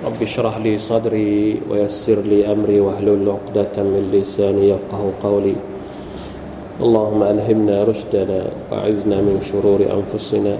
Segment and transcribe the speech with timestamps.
[0.00, 5.56] رب اشرح لي صدري ويسر لي أمري واحلل عقدة من لساني يفقه قولي.
[6.80, 8.40] اللهم ألهمنا رشدنا
[8.72, 10.58] وأعذنا من شرور أنفسنا.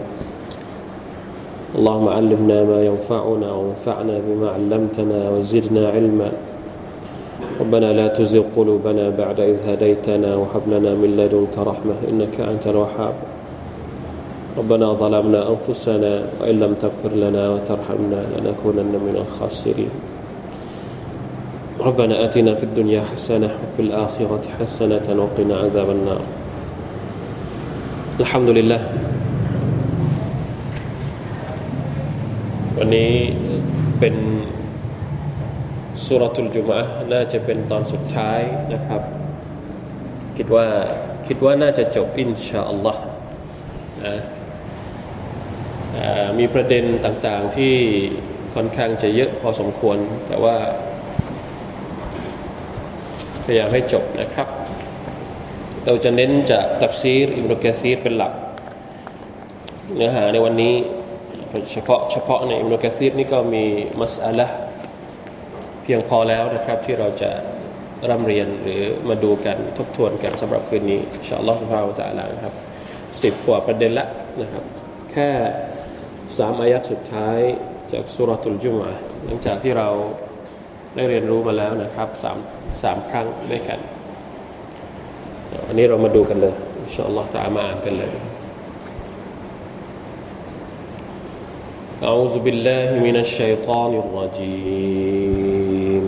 [1.79, 6.33] اللهم علمنا ما ينفعنا وانفعنا بما علمتنا وزدنا علما.
[7.61, 13.30] ربنا لا تزغ قلوبنا بعد إذ هديتنا وهب لنا من لدنك رحمة إنك أنت الوهاب.
[14.58, 16.12] ربنا ظلمنا أنفسنا
[16.42, 19.90] وإن لم تغفر لنا وترحمنا لنكونن من الخاسرين
[21.80, 26.22] ربنا آتنا في الدنيا حسنة وفي الآخرة حسنة وقنا عذاب النار
[28.20, 28.82] الحمد لله
[32.80, 33.12] วันนี้
[34.00, 34.16] เป็น
[36.06, 36.80] สุรทุลจุมะ
[37.14, 38.40] น่าจะเป็นตอนสุดท้าย
[38.74, 39.02] นะครับ
[40.38, 40.68] คิดว่า
[41.28, 43.04] คิดว่าน่าจะจบอินชาอัลลอฮ์
[44.06, 44.16] นะ
[46.39, 47.75] มีประเด็นต่างๆที่
[48.55, 50.57] ค่อนข้างจะเยอะพอสมควร แต่ว่า
[53.45, 54.49] พยายามให้จบนะครับ
[55.87, 58.33] เราจะเน้นจากตัฟซีรอิมรุกซีรเป็นหลัก
[59.95, 60.75] เนื้อหาในวันนี้
[61.73, 63.65] เฉพาะเฉพาะในอิมรุกซีรนี่ก็มี
[64.01, 64.47] มัสอะละ
[65.83, 67.31] เพียงพอแล้วนะครับที่เราจะ
[68.11, 72.55] ร่ำเรียนหรือมาดูกันทบทวนกันสำหรับคืนนี้ชาอัลลอฮฺสุบฮาวะตะอาลานะครับ
[73.23, 74.07] สิบกว่าประเด็นละ
[74.41, 74.65] นะครับ
[75.13, 75.31] แค่
[76.38, 77.40] สามอายัดสุดท้าย
[77.92, 78.92] จากสุรตุลจุมะ
[79.26, 79.90] หลังจากที่เรา
[80.96, 82.38] ได้เรียนรู้มาแล้วนะครับสาม
[82.82, 83.80] สามครั้งด้วยกัน
[85.68, 88.12] อันนี้เรามาดูกันเลยอินชาอัลลอฮฺตะอามาอ่านกันเลย
[92.04, 96.06] أعوذ بالله من الشيطان الرجيم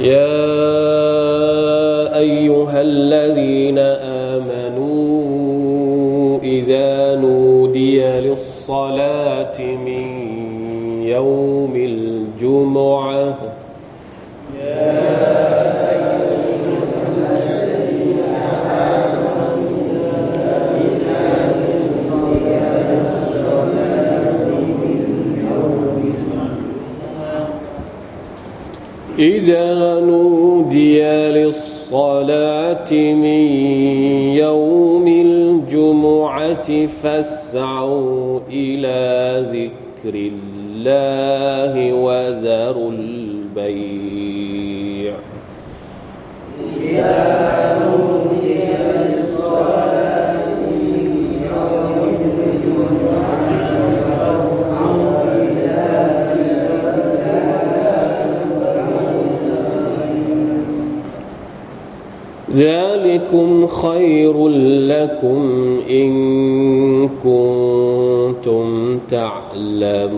[0.00, 0.87] يا
[2.79, 3.77] أيها الذين
[4.39, 5.19] آمنوا
[6.43, 10.03] إذا نودي للصلاة من
[11.03, 13.35] يوم الجمعة
[29.19, 31.48] إذا نودي للصلاة
[32.93, 33.41] من
[34.37, 44.09] يوم الجمعة فاسعوا إلى ذكر الله وذروا البيع.
[63.19, 70.09] ذلكم خير لكم إن كنتم تعلمون.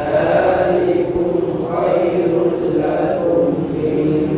[0.00, 1.32] ذلكم
[1.72, 2.32] خير
[2.76, 3.52] لكم
[3.84, 4.28] إن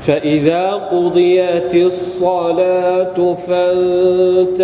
[0.00, 4.62] فإذا قضيت الصلاة فانتشروا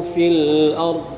[0.00, 1.13] في الأرض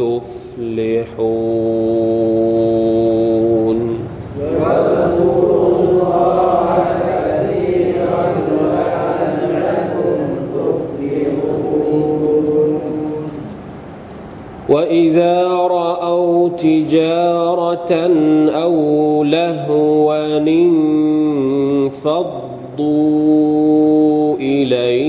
[0.00, 1.40] تفلحون.
[5.80, 6.74] الله
[7.04, 8.22] كثيرا
[10.56, 12.00] تفلحون
[14.68, 17.92] وإذا رأوا تجارة
[18.64, 18.74] أو
[19.24, 22.06] لهوا انفضوا
[24.36, 24.99] إليها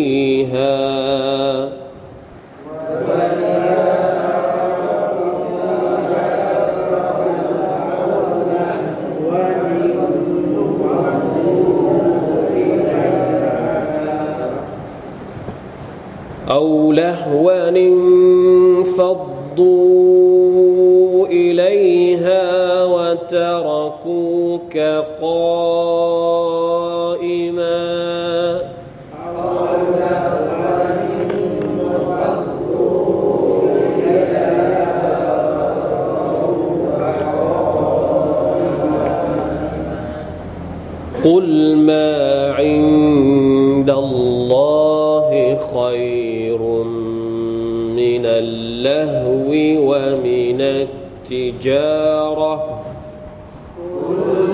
[17.73, 24.77] لهوا انفضوا إليها وتركوك
[25.21, 25.70] قائما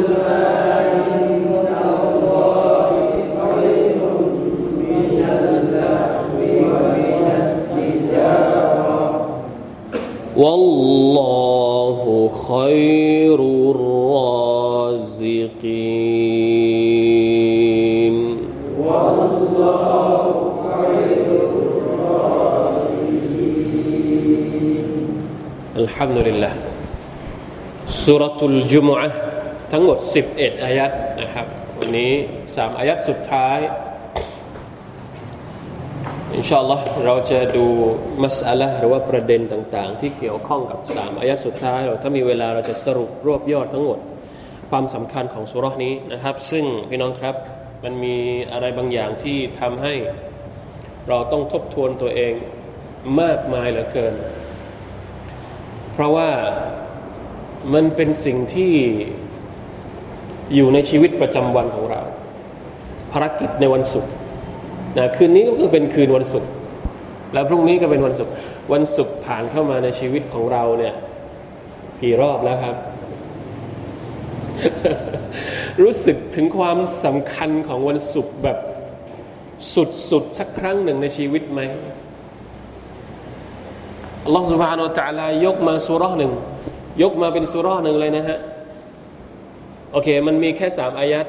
[0.07, 0.39] ما
[0.77, 1.31] عند
[2.13, 2.89] الله
[3.37, 5.07] خير من
[6.67, 7.17] ومن
[10.37, 11.99] والله
[12.47, 13.39] خير
[13.71, 14.57] الرازقين
[18.87, 20.23] والله
[20.69, 21.27] خير
[21.77, 22.67] الرازقين.
[25.77, 26.76] الحمد لله.
[28.03, 29.09] สุรทุลจุมอะ
[29.71, 29.97] ทั้งหมด
[30.31, 30.91] 11 อายัด
[31.21, 31.47] นะครับ
[31.79, 32.11] วันนี้
[32.45, 33.59] 3 อายัดสุดท้าย
[36.35, 37.65] อินชาอัลลอฮ์เราจะดู
[38.23, 43.99] มัสอัลละหรือว่าประเด็นต่างๆ ที่เกี่ยวข้องกับ 3 อายัดสุดท้าย เราถ้ามีเวลาเราจะสรุปรวบยอดทั้งหมด
[44.69, 47.35] ความสำคัญของสุรนี้นะครับ ซึ่งพี่น้องครับ
[47.83, 48.17] มันมี
[48.51, 49.93] อะไรบางอย่างที่ทำให้
[51.07, 52.33] เราต้องทบทวนตัวเอง
[53.21, 54.13] มากมายเหลือเกิน
[55.93, 56.29] เพราะว่า
[57.73, 58.73] มันเป็นสิ่งที่
[60.55, 62.01] อยู่ในชีวิตประจำวันของเรา
[63.11, 64.11] ภารกิจในวันศุกร์
[64.97, 66.49] นะคืนนี้ก็เป็นคืนวันศุกร์
[67.33, 68.33] แล้วพรุ่งนี้ก็เป็นวันศุกร์
[68.73, 70.93] วันศุกร์ผ่านเข้ามาในชีวิตของเราเนี่ย
[72.01, 72.75] กี่รอบแล้วครับ
[75.81, 78.57] รู้สึกถึงความสำคัญของวันศุกร์แบบ
[79.75, 81.61] สุดๆสสักครั้งหนึ่งในชีวิตไหม
[84.25, 84.83] อัลลอฮฺสุบฮานอัล
[85.19, 86.31] ลอฮฺยกมาสุรหนึ่ง
[87.01, 88.39] ยกมาเป็นสุราหนึ่งเลยนะฮะ
[89.91, 91.25] โอเค มันมีแค่สามอายัด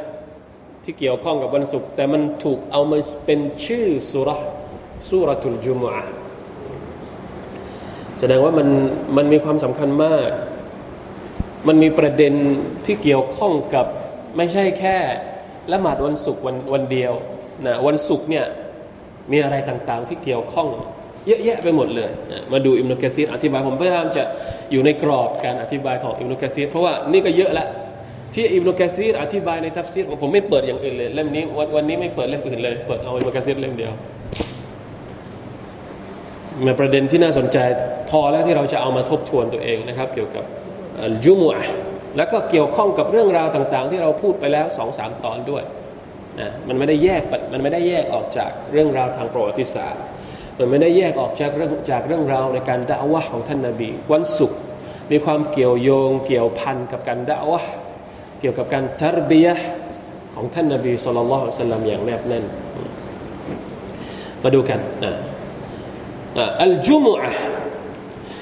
[0.84, 4.30] ที่เกี่ยวข้องกับวันศุกร์แต่มันถูกเอามาเป็นชื่อสุร
[5.08, 6.06] สุรทุลจุมอะ
[8.18, 8.68] แสดงว่ามัน
[9.16, 10.28] มันมีความสำคัญมาก
[11.68, 12.34] มันมีประเด็น
[12.86, 13.86] ที่เกี่ยวข้องกับ
[14.36, 14.96] ไม่ใช่แค่
[15.72, 17.12] ละหมาดวันศุกร์วันวันเดียว
[17.66, 18.44] นะวันศุกร์เนี่ย
[19.30, 20.68] มีอะไรต่างๆที่เกี่ยวข้อง
[21.26, 24.24] เยอะแยะไปหมดเลยนะมาดูอิมนุกะซีรอธิบายผมพยายามจะ
[24.72, 27.66] อยู่ในกรอบการอธิบายของอิมนุกะซีรเพราะว่านี่ก็เยอะละ
[28.34, 33.92] ที่อิบนุกะซีรอธิบายในทัฟซีรผมไม่เปิดอย่างอื่นเลยเล่มนี้วันวันนี้ไม่เปิดเล่มอื่นเลยเปิดเอาอิบนุกะซีรเล่มเดียว
[36.64, 37.58] มีประเด็นที่น่าสนใจ
[38.10, 40.44] พอแล้วที่เราจะเอามาทบทวนตัวเองนะครับ เกี่ยวกับ
[41.24, 41.62] จุมุอะ
[42.16, 45.62] แล้วก็เกี่ยวข้องกับเรื่องราวต่าง ๆ ที่เราพูดไปแล้วสองสามตอนด้วย
[46.40, 47.22] นะมันไม่ได้แยก
[47.52, 50.02] มันไม่ได้แยกออกจากเรื่องราวทางประวัติศาสตร์
[50.57, 54.59] มันไม่ได้แยกออกจากเรื่องจากเรื่องราวในการด่าวะของท่านนาบี วันศุกร์
[55.11, 57.61] มีความเกี่ยวโยงเกี่ยวพันกับการด่าวะ
[58.39, 59.53] เกี่ยวกับการทารบียะ
[60.35, 62.45] ของท่านนาบีสุลต่านละฮ์สัลลัมอย่างแนบแน่น
[64.43, 65.13] มาดูกันนะ
[66.63, 67.31] อัลจุมุอะ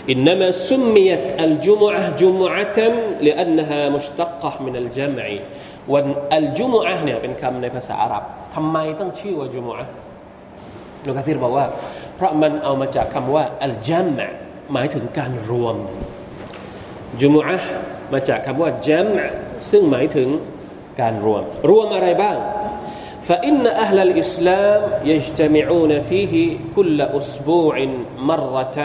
[0.09, 2.79] إنما سميت الجمعة جمعة
[3.21, 5.25] لأنها مشتقة من الجمع
[5.91, 8.23] والجمعة เนี่ยเป็นคำในภาษาอาหรับ
[8.55, 9.87] ทำไมต้องชื่อว่าจุมอะ
[11.05, 11.65] นุกะซีรบอกว่า
[12.15, 14.07] เพราะมันเอามาจากคำว่าอัลจัม
[14.73, 15.75] หมายถึงการรวม
[17.21, 17.57] จุมอะ
[18.13, 19.07] มาจากคำว่าจัม
[19.71, 20.29] ซึ่งหมายถึง
[21.01, 22.37] การรวม รวมอะไรบ้าง
[23.27, 26.33] فإن أهل الإسلام يجتمعون فيه
[26.75, 27.75] كل أسبوع
[28.17, 28.77] مرة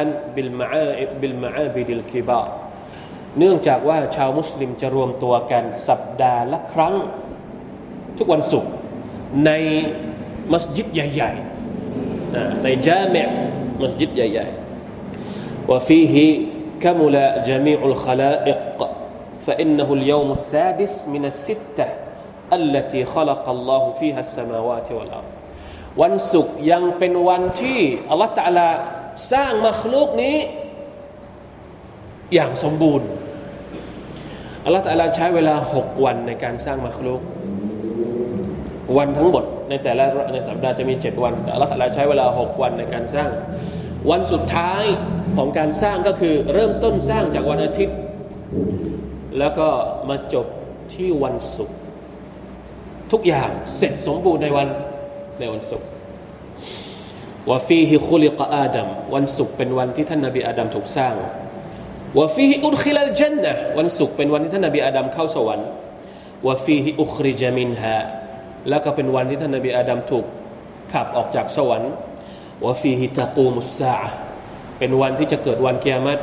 [1.21, 2.49] بالمعابد الكبار
[3.38, 6.95] เนื่องจากว่าชาวมุสลิมจะรวมตัวกันสัปดาห์ละครั้ง
[8.19, 8.71] ทุกวันศุกร์
[9.47, 9.50] ใน
[10.53, 11.33] มัสยิดใหญ่
[12.31, 13.23] ๆในจามิ
[13.83, 14.67] มัสยิดใหญ่ๆ
[15.71, 16.17] وفيه
[16.81, 18.91] كمل جميع الخلائق
[19.41, 21.87] فإنه اليوم السادس من الستة
[22.53, 25.31] التي خلق الله فيها السماوات والأرض
[26.03, 28.69] วันศุกร์ยังเป็นวันที่อัลลอฮฺตะลา
[29.33, 30.37] สร้างมัคลุกนี้
[32.35, 33.09] อย่างสมบูรณ์
[34.65, 37.21] อัลลอฮฺตะลาใช้เวลาหกวันในการสร้างมัคลุก
[38.97, 43.30] วันทั้งหมด ในแต่ละในสัปดาห์จะมีเจ็ดวัน แต่อัลลอฮฺตะลาใช้เวลาหกวันในการสร้าง
[44.12, 44.84] วันสุดท้าย
[45.38, 47.98] ของการสร้างก็คือเริ่มต้นสร้างจากวันอาทิตย์
[49.40, 49.68] แล้วก็
[50.10, 50.48] มาจบ
[50.94, 51.78] ที่วันศุกร์
[53.12, 54.68] ทุกอย่างเสร็จสมบูรณ์ในวัน
[55.40, 55.88] ในวันศุกร์
[57.50, 61.13] ว่าฟีฮิคุลิกอาดัมวันศุกร์เป็นวันที่ท่านนบีอาดัมถูกสร้าง
[62.18, 65.68] ว่าฟีฮิอุดคิลัลจันนะวันศุกร์เป็นวันที่ท่านนบีอาดัมเข้าสวรรค์
[66.46, 67.98] ว่าฟีฮิอุคริจามินฮา
[68.70, 70.25] แล้วก็เป็นวันที่ท่านนบีอาดัมถูก
[70.94, 71.94] ขับออกจากสวรรค์
[72.65, 73.96] วะฟีฮิตะกูมุสซา
[74.80, 76.20] เป็นวันที่จะเกิดวันกิยามัต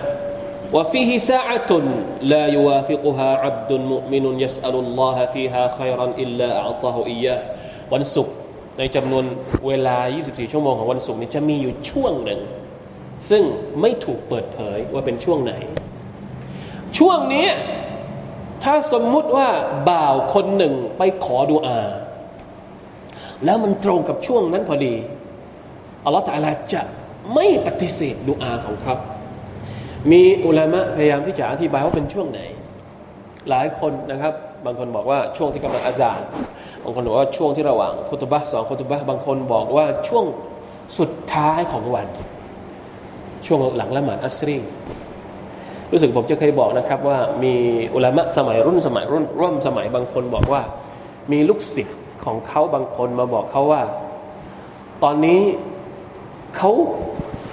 [0.77, 7.37] وفيه ساعة لا يوافقها عبد مؤمن يسأل الله فيها خيرا إلا أعطاه إياه
[7.93, 8.35] วันศุกร์
[8.79, 9.25] ในจำนวน
[9.67, 12.41] เวลา 24 ชั่วโมงของวันศุกร์นี้จะมีอยู่ช่วงหนึ่ง
[13.31, 13.43] ซึ่ง
[13.81, 15.53] ไม่ถูกเปิดเผยว่าเป็นช่วงไหน
[16.99, 17.49] ช่วงนี้
[18.65, 19.49] ถ้าสมมุติว่า
[19.89, 21.81] บ่าวคนหนึ่งไปขอดุอา
[23.45, 24.95] แล้วมันตรงกับช่วงนั้นพอดี
[26.05, 26.83] อัลลอฮฺตาลาจะ
[27.35, 28.95] ไม่ปฏิเสธดุอาของเขา
[30.11, 32.41] มีอุลามะพยายามที่จะอธิบายว่าเป็นช่วงไหน
[33.49, 36.27] หลายคนนะครับ บางคนบอกว่าช่วงที่กำลังอาจารย์
[36.85, 40.25] บางคนบอกว่าช่วงที่ระหว่างคุตบะสองคุตบะบางคนบอกว่าช่วง
[40.99, 42.07] สุดท้ายของวัน
[43.47, 44.57] ช่วงหลังละหมาดอัสรี
[45.93, 47.55] รู้สึกผมจะเคยบอกนะครับว่ามี
[47.95, 50.63] อุลามะสมัยรุ่นสมัยรุ่นร่วมสมัยบางคนบอกว่า
[51.33, 53.83] มีลูกศิษย์ ของเขาบางคนมาบอกเขาว่า
[55.03, 55.43] ตอนนี้
[56.57, 56.71] เขา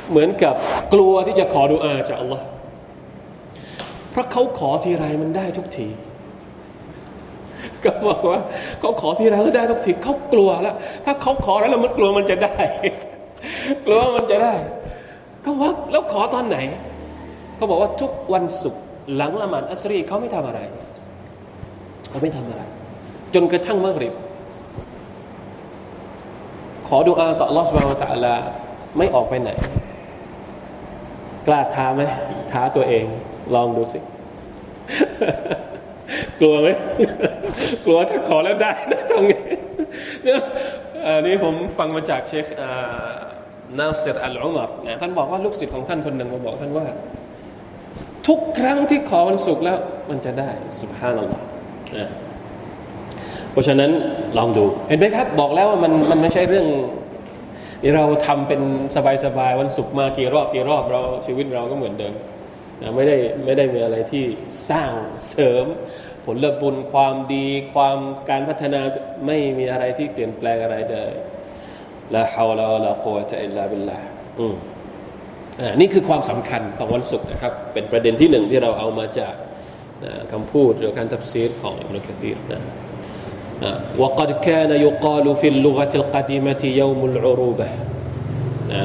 [0.09, 0.55] เหมือนกับ
[0.93, 2.45] กลัวที่จะขอดุอาจากอัลลอฮ์
[4.11, 5.87] เพราะเขาขอทีไรมันได้ทุกที
[7.83, 8.39] ก็บอกว่า
[8.79, 12.57] เขาขอทีไรก็ได้ทุกทีเขากลัวแล้วถ้าเขาขอแล้วมันกลัวมันจะได้
[13.85, 14.53] กลัวมันจะได้
[15.43, 16.57] ก็ว่าแล้วขอตอนไหน
[17.55, 18.81] เขาบอกว่าทุกวันศุกร์
[19.15, 20.59] หลังละหมาดอัสรีเขาไม่ทำอะไร
[22.09, 22.61] เขาไม่ทำอะไร
[23.33, 24.13] จนกระทั่งมักริบ
[26.87, 28.35] ขอดูอาต่อลอสบาวตะลา
[28.97, 29.49] ไม่ออกไปไหน
[31.47, 32.03] กล้าท้าไหม
[32.51, 33.05] ท้าตัวเอง
[33.55, 33.99] ลองดูสิ
[36.39, 36.67] กลัวไหม
[37.85, 39.41] กลัวถ้าขอแล้วได้นะตรงนี้
[40.23, 40.39] เนี่ย
[41.05, 42.45] อันนี้ผมฟังมาจากเชค
[43.79, 44.69] นาเซตอัลอุมัร
[45.01, 46.85] ท่านบอกว่าลูกศิษย์ของท่านคนหนึ่งมาบอกท่านว่า
[48.27, 49.77] ทุกครั้งที่ขอวันศุกร์แล้ว
[50.09, 50.49] มันจะได้
[50.79, 51.45] สุภาพนัลลอฮ์
[53.55, 53.91] เพราะฉะนั้น
[54.37, 56.67] ลองดูเห็นไหมครับบอกแล้วว่ามันมันไม่ใช่เรื่อง
[57.95, 58.61] เราทำเป็น
[59.25, 62.13] สบายๆวันศุกร์มากี่รอบกี่รอบเราชีวิตเราก็เหมือนเดิม
[62.81, 64.23] นะไม่ได้ไม่ได้มีอะไรที่
[64.69, 64.91] สร้าง
[65.29, 65.65] เสริม
[66.25, 67.97] ผลบุญความดีความ
[68.29, 68.81] การพัฒนา
[69.27, 71.11] ไม่มีอะไรที่เปลี่ยนแปลงอะไรเลย
[72.15, 73.99] ละฮาวลาละกุวะตะอิลลาบิลลา
[74.39, 74.55] อืม
[75.79, 79.35] นี่คือความสำคัญของวันศุกร์นะครับ เป็นประเด็นที่หนึ่งที่เราเอามาจาก
[80.31, 82.61] คำพูดหรือการทับซีรของอิบนุกะซีรนะ
[84.02, 87.68] وقد كان يقال في اللغة القديمة يوم العروبة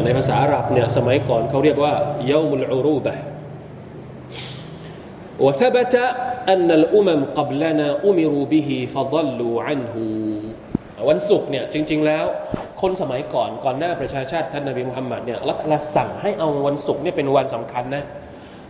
[0.04, 1.94] ในภาษาอาหรับเนี่ยสมัยก่อนเขาเรียกว่า
[2.34, 3.14] يوم العروبة
[5.46, 5.96] وثبت
[6.54, 9.94] أن الأمم قبلنا أمروا به فضلوا عنه
[11.10, 12.26] วันศุกร์เนี่ยจริงๆแล้ว
[12.82, 18.04] คนสมัยก่อนก่อนหน้าประชาชาติท่านนบีมุฮัมมัดเนี่ยอัลลอฮฺสั่งให้เอาวันศุกร์เนี่ยเป็นวันสำคัญนะ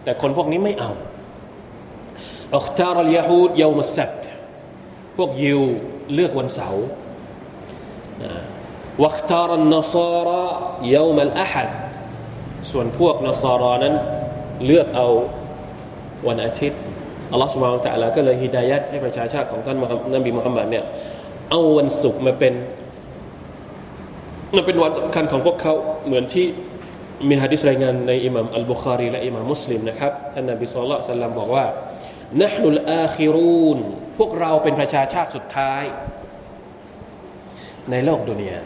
[0.03, 0.91] แต่คนพวกนี้ไม่เอา
[2.57, 4.11] อัคตารัลยาฮูดยามุสับ
[5.17, 5.61] พวกยิว
[6.14, 6.84] เลือกวันเสาร์
[9.04, 10.44] วัคตารันนซาระ
[10.94, 11.68] ยามัลอาฮัด
[12.70, 13.94] ส่วนพวกนซารานั้น
[14.66, 15.08] เลือกเอา
[16.28, 16.80] วันอาทิตย์
[17.32, 19.76] อัลลอฮฺสุบฮานตะลาก็เลยฮิดายัดให้ประชาชาติของท่าน
[20.16, 20.84] นบีมุฮัมมัดเนี่ย
[21.50, 22.54] เอาวันศุกร์มาเป็น
[24.56, 25.74] มันเป็นวันสำคัญของพวกเขา
[26.06, 26.46] เหมือนที่
[27.28, 31.66] มีฮะดิษรายงานในอิหมัมอัลบุคารีและอิหมัมมุสลิมนะครับท่านนบีสุลต่านสัลลัมบอกว่า
[32.42, 33.78] นะฮ์นุลอาคิรูน
[34.19, 35.83] พวกเราเป็นประชาชาติสุดท้าย
[37.91, 38.59] ในโลกดุนยา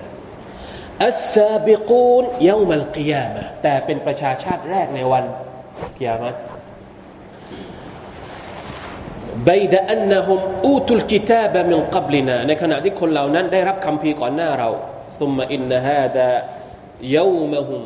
[1.06, 5.25] อัสซาบิกูนยามัลกิยามะแต่เป็นประชาชาติแรกในวัน
[5.98, 6.36] กิยามัต
[9.48, 14.70] บดอันนหุมอูตุลกิตาบมินกับลินาในขณะที่คนเหล่านั้นได้รับคำพีก่อนหน้าเรา
[15.12, 16.44] ثم إن هذا
[17.01, 17.84] يومهم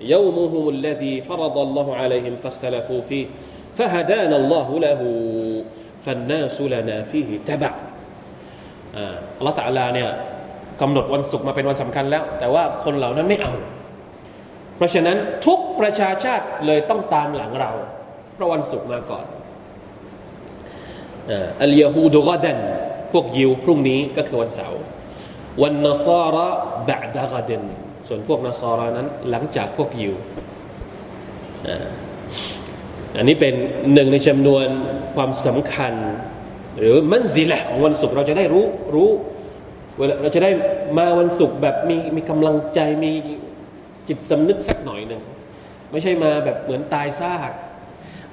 [0.00, 3.26] يومهم الذي فرض الله عليهم فاختلفوا فيه
[3.74, 5.00] فهدانا الله له
[6.05, 7.69] ฟันนาสุลานาฟีฮิตะบะ
[9.37, 10.09] อัลลอฮฺตะลาเนี่ย
[10.81, 13.53] กำหนดวันศุกร์มาเป็นวันสำคัญแล้ว แต่ว่าคนเหล่านั้นไม่เอา
[14.75, 17.71] เพราะฉะนั้นทุกประชาชาติเลยต้องตามหลังเรา
[18.33, 19.25] เพราะวันศุกร์มาก่อน
[21.61, 22.57] อัลยาฮูดกอดัน
[23.11, 24.81] พวกยิวพรุ่งนี้ก็คือวันเสาร์
[25.61, 26.47] วันนซาระ
[26.89, 27.63] บะดากาเดน
[28.07, 30.13] ส่วนพวกนซาระนั้นหลังจากพวกยิว
[33.17, 33.53] อันนี้เป็น
[33.93, 34.65] หนึ่งในจำนวน
[35.15, 35.93] ความสำคัญ
[36.79, 38.65] หรือมันสิละของวันศุกร์เราจะได้รู้
[38.95, 39.09] รู้
[40.21, 40.51] เราจะได้
[40.97, 43.11] มาวันศุกร์แบบมีมีกำลังใจมี
[44.07, 45.21] จิตสำนึกสักหน่อยหนึ่ง
[45.91, 47.51] ไม่ใช่มาแบบเหมือนตายซาก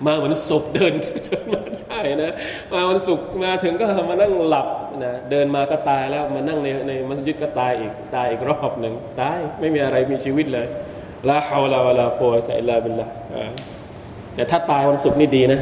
[0.06, 0.94] มาเหมือนศพเดิน
[1.26, 2.32] เดินมาได้นะ
[2.72, 4.68] มาวันศุกร์มาถึงก็มานั่งหลับ
[5.04, 10.66] นะเดินมาก็ตายแล้วมานั่งในในมัสยิดก็ตายอีกตายอีกรอบหนึ่งตายไม่มีอะไรมีชีวิตเลย
[11.28, 13.06] ลาฮาวลาวะลาโฟะอิลลาบิลละ
[14.40, 15.61] แต่ถ้าตายวันศุกร์นี่ดีนะ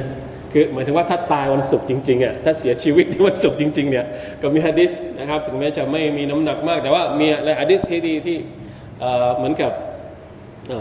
[0.53, 4.05] คือหมายถึงว่าถ้าตายวันศุกร์จริงๆอะถ้าเสียชีวิตในวันศุกร์จริงๆเนี่ย
[4.43, 8.39] ก็มีฮะดิษนะครับถึงแม้จะไม่มีน้ำหนักมาก แต่ว่ามีอะไรฮะดิษที่ดีที่
[9.37, 9.73] เหมือนกับ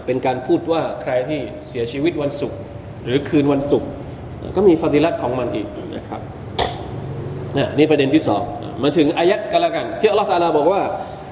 [0.05, 1.39] เป็นการพูดว่าใครที่
[1.69, 2.57] เสียชีวิตวันศุกร์
[3.05, 3.89] หรือคืนวันศุกร์
[4.55, 6.21] ก็มีฟาดิลัตของมันอีกนะครับ
[7.77, 8.43] นี่ประเด็นที่สอง
[8.83, 10.81] มาถึงอายัดกันละกัน ที่อัลลอฮฺตาลาบอกว่า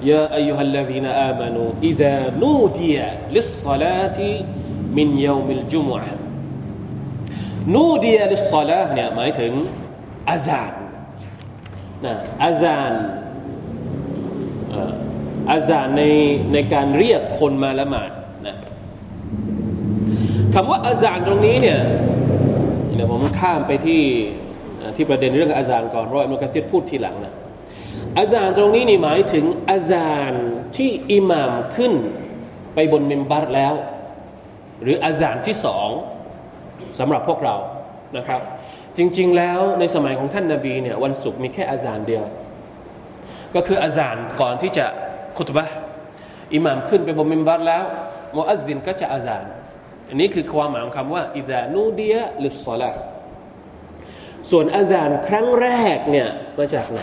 [0.10, 6.25] يا أيها الذين آمنوا إذا نودي للصلاة من يوم الجمعة
[7.74, 9.51] نودي للصلاة เนี่ยหมายถึง
[10.29, 10.74] อาซาน
[12.05, 12.91] นะอาซาน
[15.51, 16.03] อาซานใน
[16.53, 18.12] ในการเรียกคนมาละหมาด
[18.48, 18.55] นะ
[20.53, 21.79] คำว่าอาซานตรงนี้เนี่ย
[22.93, 24.03] เดี๋ยวผมข้ามไปที่
[24.95, 27.34] ที่ประเด็นเรื่องอาซานก่อนเพราะอิบนุกะซีรพูดทีหลังนะ
[28.17, 30.34] อาซานตรงนี้นี่หมายถึงอาซาน
[30.75, 31.93] ที่อิหม่ามขึ้น
[32.74, 33.74] ไปบนมิมบัตแล้ว
[34.81, 35.89] หรืออาซานที่สอง
[37.00, 37.56] สำหรับพวกเรา
[38.18, 38.42] นะครับ
[38.98, 42.25] จริงๆแล้วในสมัยของท่านนาบีเนี่ยวันศุกร์มีแค่อาซานเดียว
[43.56, 44.86] ก็คืออาซานก่อนที่จะ
[45.38, 45.66] คุตบะ
[46.54, 47.84] อิหม่ามขึ้นไปบนมิมบัตแล้ว
[48.36, 49.46] มุอัซซินก็จะอาซาน
[50.10, 52.92] อันนี้คือความหมายของคำว่าอิดานูเดียลิสซาลา
[54.52, 57.02] ส่วนอาซานครั้งแรกเนี่ยมาจากไหน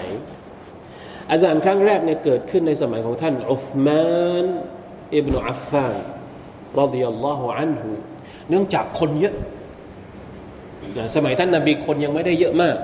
[1.31, 4.47] อาซานครั้งแรกเนี่ยเกิดขึ้นในสมัยของท่านอุสมาน
[5.17, 5.95] อิบนุอัฟฟาน
[6.81, 7.91] รดิยัลลอฮุอันฮุ
[8.49, 9.35] เนื่องจากคนเยอะ
[11.17, 12.77] สมัยท่านนาบีคนยังไม่ได้เยอะมาก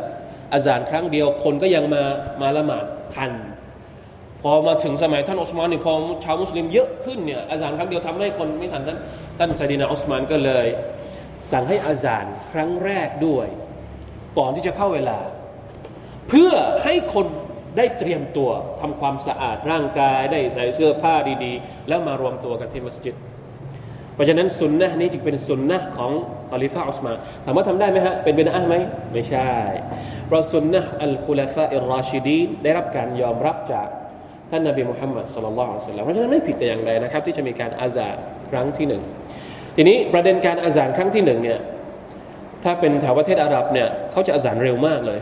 [0.52, 2.02] อาซานครั้งเดียวคนก็ยังมา
[2.40, 3.33] มาละหมาดทัน
[4.43, 5.93] พอมาถึงสมัยท่านอุสมานเนี่ยพอ
[6.25, 8.99] ชาวมุสลิมเยอะขึ้นเนี่ยอาซานครั้งเดียวทำให้คนไม่ทันท่าน
[9.38, 10.67] ท่านไซดีนาอุสมานก็เลย
[11.50, 13.47] สั่งให้อาซานครั้งแรกด้วย
[14.38, 15.19] ก่อนที่จะเข้าเวลา
[16.28, 16.52] เพื่อ
[16.85, 17.26] ให้คน
[17.76, 18.50] ได้เตรียมตัว
[18.81, 21.14] ทำความสะอาดร่างกายได้ใส่เสื้อผ้า
[21.45, 23.14] ดีๆ แล้วมารวมตัวกันที่มัสยิด
[24.18, 26.12] เพราะฉะนั้นสุนนะนี้จึงเป็นสุนนะของ
[26.52, 28.75] อัลิฟาอุสมานถามว่าทำได้ไหมฮะ เป็นเบนอะไหม
[29.12, 29.50] ไม่ใช่
[30.26, 33.88] เพราะสุนนะอัลคุลฟาอิรราชิดีนได้รับการยอมรับจาก
[34.50, 38.08] ท่านนบีมุฮัมมัดสุลลัลลอฮุอะลัยฮิสลามเพราะฉะนั้นไม่ผิดแต่อย่างใดนะครับ ที่จะมีการอาซา
[38.50, 39.02] ครั้งที่หนึ่ง
[39.76, 41.59] ทีนี้ประเด็นการอาซานครั้งที่หนึ่งเนี่ย
[42.64, 45.20] ถ้าเป็นแถวประเทศอาหรับเนี่ยเขาจะอาซานเร็วมากเลย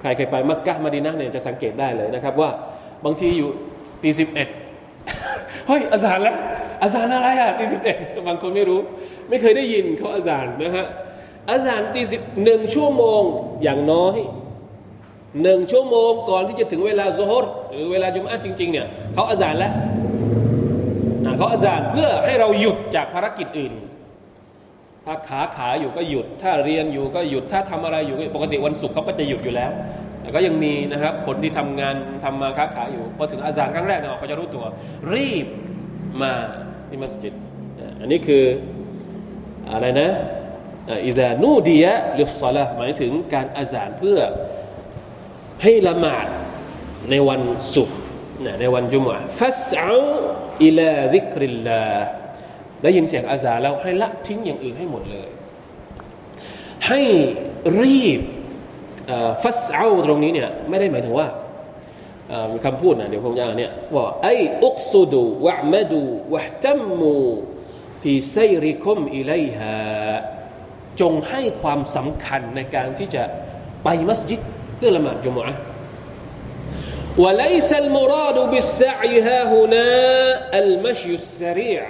[0.00, 2.50] ใครเคยไปมักกะมาดีนะเนี่ยจะสังเกตได้เลยนะครับว่า
[3.04, 3.50] บางทีอยู่
[4.02, 4.48] ตีสิบเอ็ด
[5.66, 6.36] เฮ้ยอาซานแล้ว
[6.82, 8.80] อาซานอะไรอะตีสิบเอ็ดบางคนไม่รู้
[9.28, 10.86] ไม่เคยได้ยินเขาอาซานนะฮะ
[11.50, 13.22] อาซานตีสิบหนึ่งชั่วโมง
[13.62, 14.18] อย่างน้อย
[15.42, 19.72] หนึ่งชั่วโมงก่อนที่จะถึงเวลาโซฮรหรือเวลาจุมอะจริง ๆ เนี่ยเขาอาซานแล้ว
[21.38, 23.72] เขาอาซานเพื่อให้เราหยุดจากภารกิจอื่น
[25.04, 29.70] ถ้าขาขาอยู่ก็หยุด ถ้าเรียนอยู่ก็หยุด ถ้าทำอะไรอยู่ปกติวันศุกร์เขาก็จะหยุดอยู่แล้ว
[30.20, 34.64] แต่ก็ยังมีนะครับคนที่ทำงานทำมาค้าขายอยู่พอถึงอาจารย์ครั้งแรกเนี่ยเขาจะรู้ตัว
[35.14, 35.46] รีบ
[36.22, 36.32] มา
[36.88, 37.34] ที่มัสยิด
[38.00, 38.44] อันนี้คือ
[39.72, 40.08] อะไรนะ
[41.06, 44.18] อิซานูดียะลิสซาละหมายถึงการอาจารเพื่อ
[45.62, 46.26] ให้ละหมาด
[47.10, 47.42] ในวัน
[47.74, 47.98] ศุกร์
[48.60, 49.94] ในวันจุมอะฟัสเอา
[50.64, 51.82] อิลาดิกริลลา
[52.82, 55.28] ได้ยินเสียงอาซาแล้วให้ละทิ้งอย่างอื่นให้หมดเลย
[56.86, 57.00] ให้
[57.82, 58.20] รีบ
[59.42, 61.26] ฟัสเอาตรงนี้เนี่ยไม่ได้หมายถึงว่า
[62.51, 64.29] มีคำพูดนะเดี๋ยวผมจะอ่านเนี่ยว่าไอ
[64.65, 67.15] อุกซุดูวะมดูวะตัมมู
[68.01, 69.75] ฟีไซริคุมอิเลฮา
[71.01, 73.23] จงให้ความสำคัญในการที่จะ
[73.83, 74.39] ไปมัสยิด
[74.75, 75.55] เพื่อละหมาดจุมอะ
[77.23, 79.87] وليس المراد بالسعي ها هنا
[80.61, 81.83] المشي السريع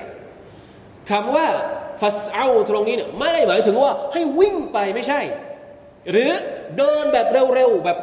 [1.09, 1.47] คำว่า
[2.01, 5.21] ฟัสเอาตรงนี้เนี่ยไม่ได้หมายถึงว่าให้วิ่งไปไม่ใช่
[6.11, 6.31] หรือ
[6.77, 7.97] เดินแบบเร็วๆแบบ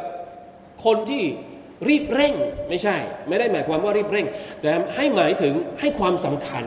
[0.85, 1.23] คนที่
[1.88, 2.34] รีบเร่ง
[2.68, 2.96] ไม่ใช่
[3.28, 4.26] ไม่ได้หมายความว่ารีบเร่ง
[4.60, 6.64] แต่ให้หมายถึงให้ความสำคัญ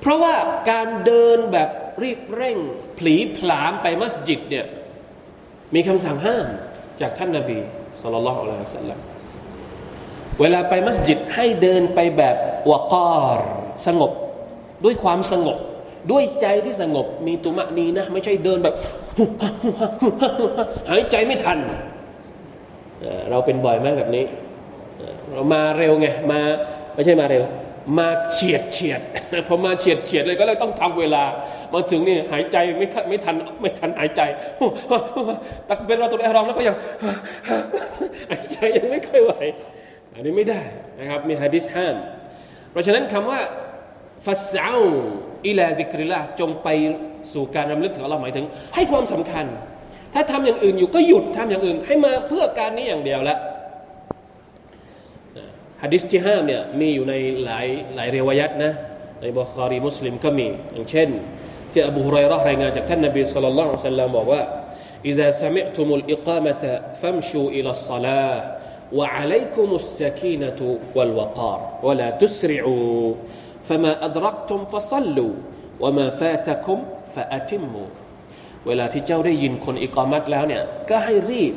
[0.00, 0.34] เพราะว่า
[0.70, 1.68] การเดินแบบ
[2.02, 2.58] รีบเร่ง
[2.98, 4.66] ผลีผลามไปมัสยิดเนี่ย
[5.74, 6.46] มีคำสั่งห้าม
[7.00, 7.58] จากท่านนาบี
[8.00, 8.98] สุลต่านละอัลลอฮฺสัลลัม
[10.40, 12.36] เวลาไปมัสยิดให้เดินไปแบบ
[12.70, 13.40] วกอร
[13.86, 14.12] สงบ
[14.84, 15.58] ด้วยความสงบ
[16.10, 18.74] ด้วยใจที่สงบมีตุมะนีนะ ไม่ใช่เดินแบบ
[20.90, 21.58] หายใจไม่ทัน
[23.30, 24.24] เราเป็นบ่อยมากแบบนี้
[25.34, 26.40] เรามาเร็วไงมา
[26.94, 27.44] ไม่ใช่มาเร็ว
[27.98, 29.00] มาเฉียดเฉียด
[29.48, 31.24] พอมาเฉียดเฉียดเลยก็เลยต้องทำเวลา
[31.72, 34.20] มาถึงนี่หายใจไม่ไม่ทันไม่ทันหายใจ
[35.68, 36.76] ตักเป็นเราตัวเองแล้วก็ยัง
[38.30, 39.32] หายใจยังไม่ค่อยไหว
[40.14, 40.62] อันนี้ไม่ได้
[41.00, 41.96] นะครับมีฮะดิษห้าม
[42.70, 43.40] เพราะฉะนั้นคำว่า
[44.26, 44.74] ฟัสเอา
[45.46, 46.68] อิลาดิกริลาจงไป
[47.32, 49.46] สู่การรำลึกถึงอัลลอฮ์หมายถึง ให้ความสำคัญ
[50.13, 53.37] ถ้าทำอย่างอื่นอยู่ก็หยุดทำอย่างอื่น ให้มาเพื่อการนี้อย่างเดียวละ
[55.83, 58.73] ฮะดิษที่ห้ามเนี่ยมีอยู่ในหลายหลายเรวยัตนะ
[59.21, 61.09] ในบุคารีมุสลิมก็มีอย่างเช่น
[61.71, 64.41] ที่อบูฮุไรร์รายงานจากท่านนบีสุลต่านละสัลลัมบอกว่า
[65.05, 66.63] إذا سمعتم الإقامة
[67.01, 68.57] فامشوا إلى الصلاة
[68.93, 73.15] وعليكم السكينة والوقار ولا تسرعوا
[73.63, 75.33] فما أدركتم فصلوا
[75.79, 76.77] وما فاتكم
[77.15, 77.87] فأتموا
[78.66, 81.54] เวลาที่เจ้าได้ยินคนอิกามัตแล้วเนี่ยก็ให้รีบ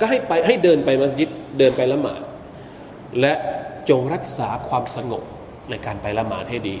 [0.00, 2.20] ก็ให้ไปให้เดินไปมัสยิดเดินไปละหมาด
[3.20, 3.32] และ
[3.88, 5.22] จงรักษาความสงบ
[5.70, 6.76] ในการไปละหมาดให้ดี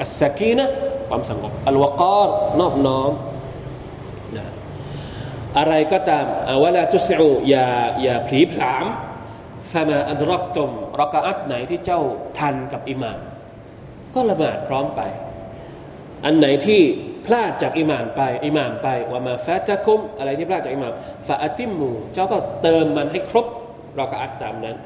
[0.00, 0.68] อัสสกีนะ
[1.08, 2.28] ความสงบ อัลวกอร
[2.60, 3.12] นอบน้อม
[4.36, 4.46] นะ
[5.58, 6.24] อะไรก็ตาม
[6.64, 7.66] วลาตุสอูอย่า
[8.02, 8.84] อย่าผีผลาม
[9.72, 10.70] ฟามาอันรักตม
[11.00, 12.00] รักอัตไหนที่เจ้า
[12.38, 13.20] ทันกับอิหมาม
[14.14, 15.00] ก็ละหมาดพร้อมไป
[16.24, 16.82] อันไหนที่
[17.26, 20.92] พลาดจากอิหมามไปอิหมามไปว่ามาฟาตะคุมอะไรที่พลาดจากอิหมาม
[21.26, 23.46] ฟาอติมูเจ้าก็เติมมันให้ครบ
[23.96, 24.76] เรักอัตตามนั้น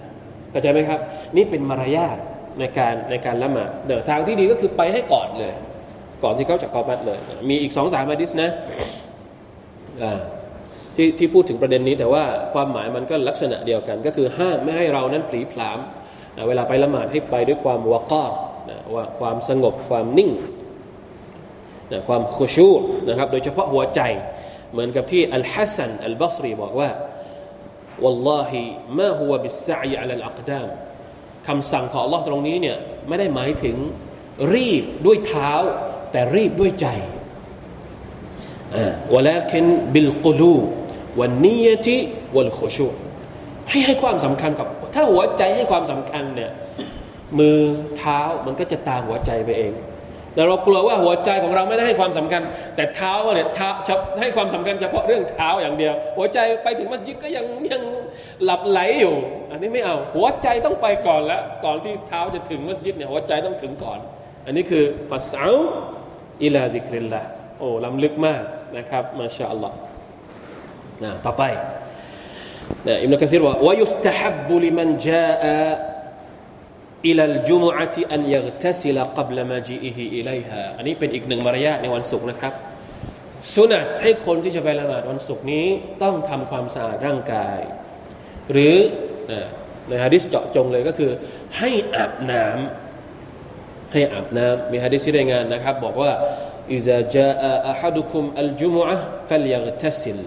[0.50, 1.00] เข้าใจไหมครับ
[1.36, 2.16] นี่เป็นมารยาท
[2.58, 5.52] ในการในการละหมาดเดี๋ยวทางที่ดีก็คือไปให้ก่อนเลย
[6.22, 8.50] ก่อนที่เขาจะกอบัดเลย มีอีกสองสามอะดิษนะ
[10.96, 12.24] ที่ที่พูดถึงประเด็นนี้แต่ว่า
[12.54, 15.78] ความหมายมันก็ลักษณะเดียวกัน ก็คือห้ามไม่ให้เรานั้นผลีผลาม
[16.48, 18.24] เวลาไปละหมาดให้ไปด้วยความวากา
[18.94, 20.30] ว่าความสงบความนิ่ง
[22.07, 22.69] ความคุชู
[23.07, 24.01] นะครับ โดยเฉพาะหัวใจ
[24.71, 26.89] เหมือนกับที่อัลฮัสซันอัลบัสรีบอกว่า
[28.03, 28.51] والله
[28.97, 30.67] ما هو بالسعي على الأقدام
[31.47, 33.75] คำสั่งของ Allah ตรงนี้เนี่ยไม่ได้หมายถึง
[34.53, 35.51] รีบด้วยเท้า
[36.11, 36.87] แต่รีบด้วยใจ
[38.75, 40.57] อ่าวลาคินบิลกุลู
[41.19, 41.97] วันนียติ
[42.35, 42.87] วัลขชู
[43.69, 46.51] ให้ให้ความสำคัญกับ ถ้าหัวใจให้ความสำคัญเนี่ย
[47.39, 47.57] มือ
[47.97, 49.73] เท้ามันก็จะตามหัวใจไปเอง
[50.34, 52.42] แต่เรากลัวว่าหัวใจของเราไม่ได้ให้ความสำคัญ
[52.76, 53.68] แต่เท้าเนี่ยเท้า
[54.20, 57.82] ให้ความสำคัญเฉพาะเรื่องเท้าอย่างเดียว หัวใจไปถึงมัสยิดก็ยังยัง
[58.44, 59.14] หลับไหลอยู่
[59.50, 63.98] อันนี้ไม่เอา หัวใจต้องไปก่อนแล้วก่อนที่เท้าจะถึงมัสยิดเนี่ยหัวใจต้องถึงก่อน
[64.46, 67.20] อันนี้คือفاسعوا إلى ذكر الله
[67.58, 68.42] โอ้ล้ำลึกมาก
[68.76, 69.76] นะครับما شاء الله
[71.02, 71.42] นะต่อไป
[72.86, 79.58] นะอิบนุกะซีรว่าว่าيستحب لمن جاء إلى الجمعة أن يغتسل قبل ما
[80.18, 82.54] إليها อันนี้เป็นอีกหนึ่งมารยาทในวันศุกร์นะครับ
[83.54, 85.66] สุนัตให้คนที่จะไปละหมาดวันศุกร์นี้
[86.02, 87.58] ต้องทำความสะอาดร่างกาย
[88.52, 88.76] หรือ
[89.88, 91.10] ในฮะดิษเจาะจงเลยก็คือ
[91.58, 92.46] ให้อาบน้ํ
[93.92, 96.12] ให้อาบน้ำมีฮะดิษที่รายงานนะครับ บอกว่า
[96.74, 98.96] อิซ جاء أحدكم الجمعة
[99.28, 100.18] فل يغتسل لَكَ กตสิล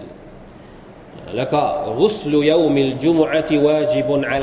[1.36, 1.62] แล้วก็
[2.00, 4.38] รุสลุยามิลจุมอะติวาจิบุนอะ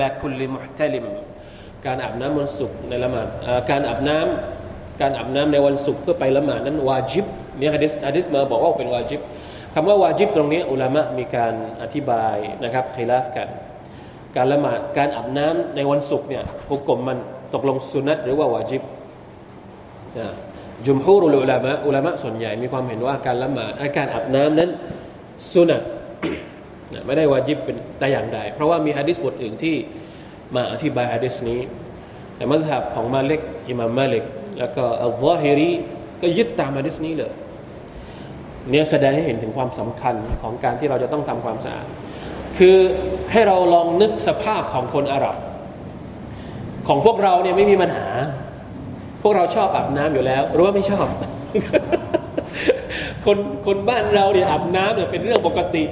[1.85, 3.27] การอาบน้ำวันศุกร์ในละหมาด
[3.69, 7.25] การอาบน้ำการอาบน้ำในวันศุกร์เพื่อไปละหมาดนั้นวาจิบ
[7.59, 9.21] มีฮะดิษฮะดิษมาบอกว่าเป็นวาจิบ
[9.73, 13.47] คำว่าวาจิบตรงนี้อุลามะมีการอธิบายนะครับคลาฟกัน
[14.35, 17.17] การละหมาดการอาบน้ำในวันศุกร์เนี่ยฮุกกลมมัน
[17.53, 18.81] ตกลงสุนัตหรือว่าวาจิบ
[20.85, 24.69] จุมฮูรุลอุลามะอุลามะส่วนใหญ่มีความเห็นว่าการละหมาดการอาบน้ำนั้น
[25.51, 25.83] สุนัต
[27.05, 29.75] ไม่ได้วาจิบเป็นแต่อย่างใดเพราะว่ามีฮะดิษบทอื่นที่
[30.55, 31.59] มาอธิบายฮะดิษนี้
[32.35, 34.23] แต่มัสฮับของมาเล็กอิมามมาเล็ก
[34.59, 35.71] แล้วก็อัลลอฮิรี
[36.21, 37.33] ก็ยึดตามฮะดิษนี้เลย
[38.69, 41.87] เนี่ยแสดงให้เห็นถึงความสำคัญของการที่เราจะต้องทำความสะอาด
[42.57, 42.77] คือ
[43.31, 45.35] ให้เราลองนึกสภาพของคนอาหรับ
[46.87, 48.07] ของพวกเราเนี่ยไม่มีปัญหา
[49.21, 51.07] พวกเราชอบอาบน้ำอยู่แล้ว หรือว่าไม่ชอบ
[53.25, 55.83] คนคนบ้านเราเนี่ยอาบน้ำเนี่ยเป็นเรื่องปกติ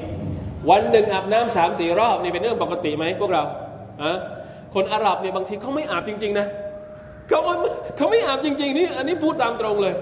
[0.69, 3.43] วันหนึ่งอาบน้ำสามสี่รอบนี่เป็นเรื่องปกติไหมพวกเรา
[4.03, 4.11] อะ
[4.73, 6.47] คนอาหรับเนี่ยบางทีเขาไม่อาบจริง ๆ นะ
[7.27, 7.39] เขา
[7.97, 9.93] เขาไม่อาบจริง ๆ นี่อันนี้พูดตามตรงเลย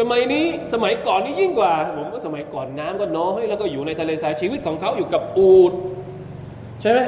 [0.00, 5.72] สมัยนี้สมัยก่อนนี่ยิ่งกว่า ผมก็สมัยก่อนน้ำก็น้อยแล้วก็อยู่ในทะเลทรายชีวิตของเขาอยู่กับอูด
[6.82, 7.00] ใช่ไหม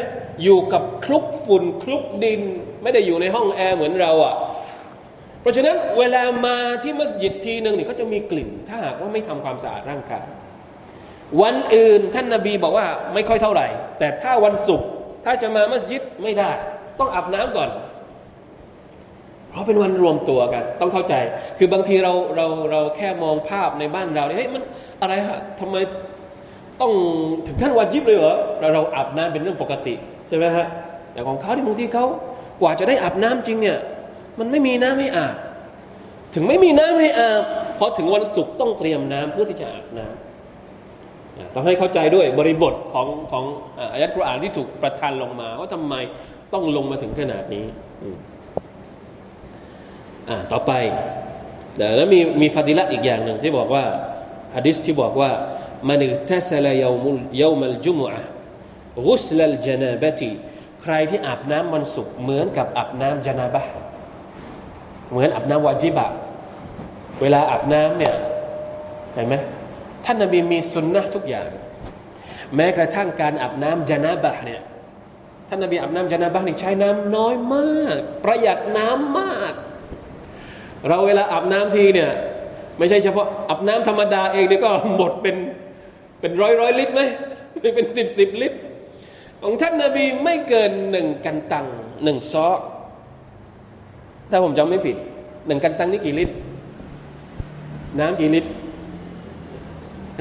[0.42, 2.40] อยู่กับคลุกฝุ่นคลุกดิน
[2.82, 4.34] ไม่ได้อยู่ในห้องแอร์เหมือนเราอะ่ะ
[5.40, 10.26] เพราะฉะนั้นเวลามาที่มัสยิดทีหนึ่งเนี่ยก็จะมีกลิ่น ถ้าหากว่าไม่ทำความสะอาดร่างกาย
[11.42, 13.66] วันอื่นท่านนาบีบอกว่าไม่ค่อยเท่าไหร่
[13.98, 14.88] แต่ถ้าวันศุกร์
[15.24, 16.50] ถ้าจะมามัสยิดไม่ได้
[16.98, 17.70] ต้องอาบน้ำก่อน
[19.50, 21.14] เพราะเป็นวันรวมตัวกัน ต้องเข้าใจ
[21.58, 24.62] คือบางทีเราเราเราแค่มองภาพในบ้านเราเนี่ยเฮ้ยมัน
[25.00, 25.76] อะไรฮะทำไม
[26.80, 26.92] ต้อง
[27.46, 29.94] ถึงขั้นวันยิบเลยเหรอเราเราอาบน้ำเป็นเรื่องปกติ
[30.28, 30.66] ใช่ไหมฮะ
[31.12, 32.06] แต่ของเขาที่บางทีเขา
[32.60, 33.78] กว่าจะได้อาบน้ำจริงเนี่ย
[34.38, 35.36] มันไม่มีน้ำให้อาบ
[36.34, 37.42] ถึงไม่มีน้ำให้อาบ
[37.78, 40.31] พอถึงวันศุกร์ต้องเตรียมน้ำเพื่อที่จะอาบน้ำ
[41.54, 43.44] ต้องให้เข้าใจด้วยบริบทของของ
[43.92, 45.94] อายัดกุรอานที่ถูกประทานลงมา ว่าทำไม
[46.52, 47.64] ต้องลงมาถึงขนาดนี้
[50.28, 50.72] อ่าต่อไป
[51.96, 53.84] แล้วมีมีฟาดิละอีกอย่างหนึ่งที่บอกว่า
[54.54, 55.30] ฮะดิษที่บอกว่า
[55.88, 58.22] มันทัศลยามุลยามัลจุมอะ
[58.96, 60.30] กุสลัลจนาบติ
[60.82, 63.62] ใครที่อาบน้ำวันศุกร์เหมือนกับอาบน้ำจนาบะ
[65.10, 66.06] เหมือนอาบน้ำวาจิบะ
[67.20, 68.14] เวลาอาบน้ำเนี่ย
[69.14, 69.34] เห็นไหม
[70.04, 71.48] ท่านนบีมีสุนนะทุกอย่าง
[72.56, 74.60] แม้กระทั่งการอาบน้ำจานาบะเนี่ย
[75.48, 79.52] ท่านนบีอาบน้ำจานาบะนี่ใช้น้ำน้อยมาก ประหยัดน้ำมาก
[80.88, 82.10] เราเวลาอาบน้ำทีเนี่ย
[82.78, 85.36] ไม่ใช่เฉพาะอาบน้ำธรรมดาเองเนี่ยก็หมดเป็น
[86.20, 87.00] เป็นร้อยร้อยลิตรไหม
[87.60, 88.58] ไม่เป็นสิบสิบลิตร
[89.42, 91.66] ของท่านนาบีไม่เกินหนึ่งกันตัง
[92.04, 92.48] หนึ่งซอ
[94.30, 94.96] ถ้าผมจำไม่ผิด
[95.46, 96.34] หนึ่งกันตังนี่กี่ลิตร
[98.00, 98.50] น้ำกี่ลิตร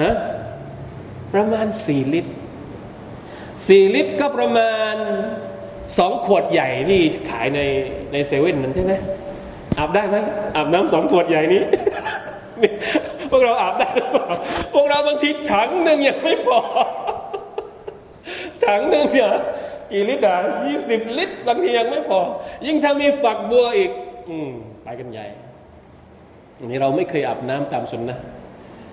[0.01, 0.13] ฮะ
[1.33, 2.31] ประมาณสี่ลิตร
[3.67, 4.95] สี่ลิตรก็ประมาณ
[5.97, 6.99] สองขวดใหญ่ที่
[7.29, 7.59] ขายใน
[8.11, 8.93] ในเซเว่นนั่นใช่ไหม
[9.77, 10.17] อาบได้ไหม
[10.55, 11.63] อาบน้ำสองขวดใหญ่นี้
[13.29, 14.27] พวกเราอาบได้หรือเปล่า
[14.73, 16.59] พวกเราบางทีถังหนึ่งยังไม่พอ
[18.65, 19.31] ถังหนึ่งเนี่ย
[19.91, 22.19] กี่ลิตรอะยี่สิบลิตรบางทียังไม่พอ
[22.65, 23.91] ยิ่งถ้ามีฝักบัวอีก
[24.29, 24.51] อืม
[24.83, 25.27] ไปกันใหญ่
[26.65, 28.19] นี่เราไม่เคยอาบน้ำตามสุนนะ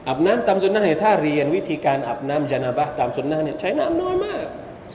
[0.09, 4.45] อาบน้ำตามสุนนะเนี่ยถ้าเรียนวิธีการอาบน้ำจานาบะตามสุนนะเนี่ยใช้น้ำน้อยมาก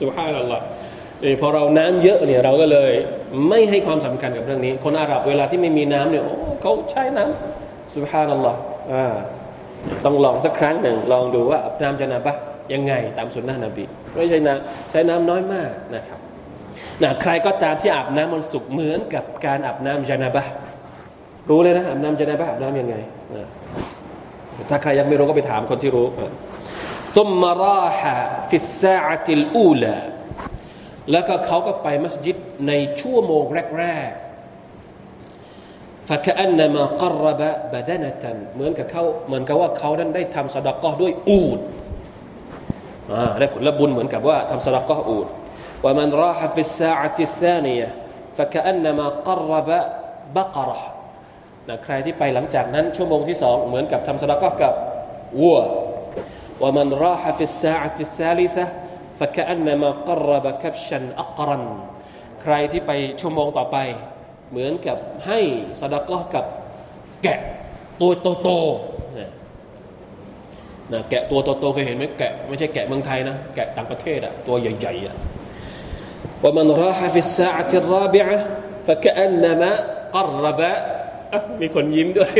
[0.02, 0.64] ุภาพนัลลอฮ์
[1.40, 2.92] พอเราน้ำเยอะเนี่ยเราก็เลย
[3.48, 8.58] ไม่ให้ความสำคัญกับเรื่องนี้ คนอาหรับเวลาที่ไม่มีน้ำเนี่ยโอ้เขาใช้น้ำสุภาพนัลลอฮ์
[10.04, 12.34] ต้องลองสักครั้งหนึ่งลองดูว่าอาบน้ำจานาบะ
[12.72, 16.18] ยังไงตามสุนนะนบีไม่ใช่น้ำใช้น้ำน้อยมากนะครับ
[17.02, 20.44] นะใครก็ตามที่อาบน้ำมันสุกเหมือนกับการอาบน้ำจานาบะ
[21.50, 22.96] รู้เลยนะอาบน้ำจานาบะอาบน้ำยังไง
[24.69, 26.07] ถ้าใครยังไม่รู้ก็ไปถามคนที่รู้
[27.15, 28.15] ซุมมาราฮะ
[28.49, 29.95] ฟิสซาติลอูลา
[31.11, 33.43] แล้วก็เขาก็ไปมัสยิดในชั่วโมง
[33.79, 34.29] แรกๆ
[36.09, 37.41] فكأنما قرب
[37.73, 41.59] بدنة เหมือนกับเขาเหมือนกับว่าเขานั้นได้ทำสดกอด้วยอูด
[43.39, 45.27] ได้ผลบุญเหมือนกับว่าทำสดกออูด
[45.83, 47.89] ومن راح في الساعة الثانية
[48.37, 49.69] فكأنما قرب
[50.35, 50.92] بقرة
[51.68, 54.74] นะใครที่ไปหลังจากนั้นชั่วโมงที่สองเหมือนกับทำสละกกับ
[55.40, 55.58] วัว
[56.62, 61.64] ومن راح في الساعة الثالثة فكأنما قرب كبشا أقرن
[62.42, 63.76] ใครที่ไปชั่วโมงต่อไป
[64.50, 65.40] เหมือนกับให้
[65.80, 66.44] สดาก็กับ
[67.22, 67.38] แกะ
[68.00, 68.48] ตัวโตโต
[70.92, 75.16] นะแกะตัวโตๆเคยเห็นไหมแกะไม่ใช่แกะเมืองไทยนะแกะต่างประเทศอะตัวใหญ่ๆอะ
[76.42, 78.38] ومن راح في الساعة الرابعة
[78.86, 80.70] فكأنما قرب
[81.75, 82.31] คนยิ้มด้วย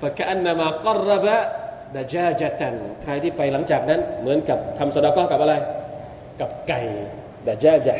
[0.00, 1.26] فكأنما قرب
[1.96, 2.62] دجاجة
[3.02, 5.54] ใครที่ไปหลังจากนั้น เหมือนกับทำสดาก็กับอะไร
[6.40, 6.80] กับไก่
[7.46, 7.96] ดาจาจะ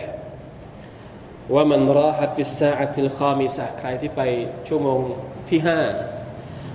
[1.55, 4.21] ว่ามันรอฮัฟิสซาอัติลคามิสะใครที่ไป
[4.69, 5.01] ชั่วโมง
[5.49, 5.81] ที่ห้า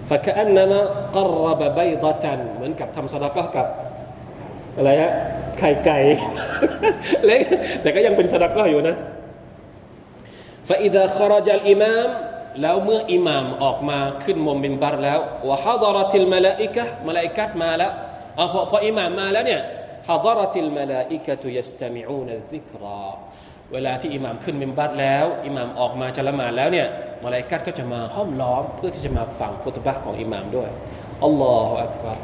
[0.10, 0.80] فكأنما
[1.16, 3.68] قرب بيضة เหมือนกับทำสดาก็กับ
[4.78, 5.14] อะไรฮะ
[5.60, 6.00] ไข่ไก่
[7.26, 7.42] เล็ก
[7.82, 8.98] แต่ก็ยังเป็นสดาก็อยู่นะ
[10.70, 12.10] فإذا خرج الإمام
[12.63, 17.93] แล้วเมื่ออิหม่ามออกมาขึ้นมมบินบัรแล้ววะฮะดรติลมาลาอิกะมาลาอิกัดมาแล้ว
[18.37, 19.61] เอาพอพออิหม่ามมาแล้วเนี่ย
[20.09, 23.05] حضرت الملائكة يستمعون الذكر
[23.73, 26.87] เวลาที่อิหม่ามขึ้นมินบัรแล้ว อิหม่ามออกมาจะละหมาดแล้วเนี่ย
[27.25, 30.69] มาลาอิกัดก็จะมาห้อมล้อมเพื่อที่จะมาฟังคุตบะฮ์ของอิหม่ามด้วย
[31.25, 32.19] الله أكبر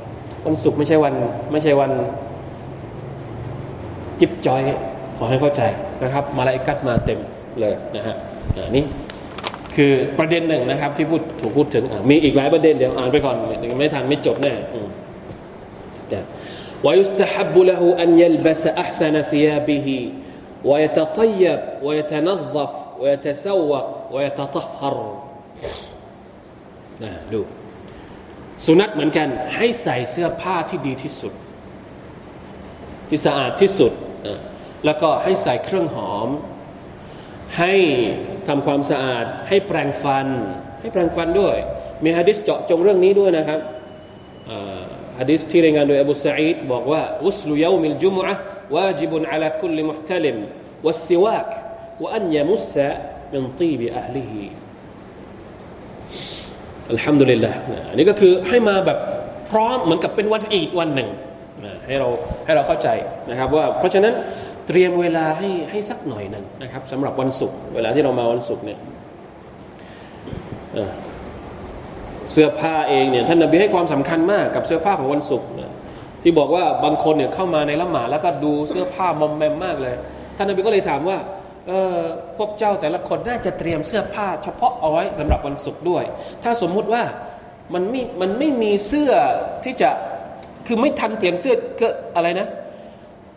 [0.47, 1.14] วันศุกร์ไม่ใช่วัน
[1.53, 1.92] ไม่ใช่วัน
[4.21, 4.61] จิบจอย
[5.16, 5.62] ขอให้เข้าใจ
[6.03, 7.18] นะครับ มาลาอิกัดมาเต็ม
[7.61, 8.16] เลยนะฮะ
[8.77, 8.85] นี่
[9.76, 13.36] คือประเด็นหนึ่งนะครับ ที่พูดถูกพูดถึงมีอีกหลายประเด็นเดี๋ยวอ่านไปก่อน
[13.80, 14.54] ไม่ทันไม่จบแน่
[16.13, 16.23] ว
[16.86, 19.88] ويستحب له أن يلبس أحسن ثيابه
[20.69, 24.95] ويتطيب ويتنظف ويتسوق ويتطهر
[27.04, 27.41] นะดู
[28.65, 31.34] สุนัขเหมือนกัน ให้ใส่เสื้อผ้าที่ดีที่สุด
[33.10, 33.91] ที่สะอาดที่สุด
[34.86, 36.30] แล้วก็ให้ใส่เครื่องหอม
[37.58, 37.73] ให้
[38.48, 40.28] ทำความสะอาด ให้แปรงฟัน
[40.81, 41.57] ให้แปรงฟันด้วย
[42.05, 43.61] มีฮะดิษเจาะจงเรื่องนี้ด้วยนะครับ
[45.20, 48.35] ฮะดิษที่รายงานโดยอบูสัยดบอกว่าอุสลุยามิลจุมอะ
[48.74, 50.37] วาจิบุนอัลคุลมุฮตลิม
[50.87, 51.46] วัสซิวาก
[52.02, 52.88] วอันยมุสะ
[53.33, 54.44] มินตีบิอัลลิฮี
[56.90, 57.52] อัลฮัมดุลิลละ
[57.90, 58.98] อันนี้ก็คือให้มาแบบ
[59.50, 61.09] พร้อมเหมือนกับเป็นวันอีดวันหนึ่ง
[61.87, 62.09] ให้เรา
[62.44, 62.88] ให้เราเข้าใจ
[63.31, 64.14] นะครับว่าเพราะฉะนั้น
[64.68, 68.79] เตรียมเวลาให้ให้สักหน่อยหนึ่งนะครับสำหรับวันศุกร์เวลาที่เรามาวันศุกร์เนี่ย
[72.33, 75.48] เสื้อผ้าเองเนี่ยท่านนบีให้ความสำคัญมากกับเสื้อผ้าของวันศุกร์
[76.22, 79.94] ที่บอกว่าบางคนเนี่ยเข้ามาในละหมาดแล้วก็ดูเสื้อผ้ามอมแมมมากเลย
[80.37, 81.18] ท่านนบีก็เลยถามว่า
[81.68, 81.98] เออ
[82.37, 86.05] พวกเจ้าแต่ละคนน่าจะเตรียมเสื้อผ้า เฉพาะเอาไว้สำหรับวันศุกร์ด้วย
[86.42, 87.03] ถ้าสมมุติว่า
[87.75, 89.12] มันไม่มันไม่มีเสื้อ
[89.64, 89.90] ที่จะ
[90.66, 92.48] คือไม่ทันเปลี่ยนเสื้อก็อะไรนะ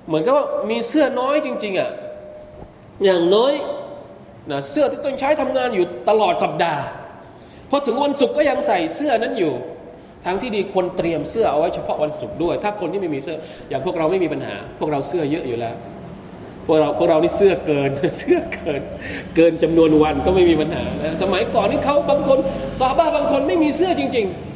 [0.08, 1.90] เหมือนกับว่ามีเสื้อน้อยจริง ๆอะ
[3.04, 3.54] อย่างน้อย
[4.52, 6.84] นะเสื้อที่ต้องใช้ทำงานอยู่ตลอดสัปดาห์
[7.70, 9.54] พอถึงวันศุกร์ก็ยังใส่เสื้อนั้นอยู่
[10.26, 13.38] ทางที่ดีควรเตรียมเสื้อเอาไว้เฉพาะวันศุกร์ด้วย ถ้าคนที่ไม่มีเสื้อ
[13.70, 15.76] อย่างพวกเราไม่มีปัญหา พวกเราเสื้อเยอะอยู่แล้ว
[16.66, 18.82] พวกเราพวกเรานี่เสื้อเกิน เสื้อเกิน
[19.36, 22.38] เกินจำนวนวันก็ไม่มีปัญหานะสมัยก่อนนี่เขาบางคน
[22.80, 24.55] สาบ้าบางคนไม่มีเสื้อจริง ๆ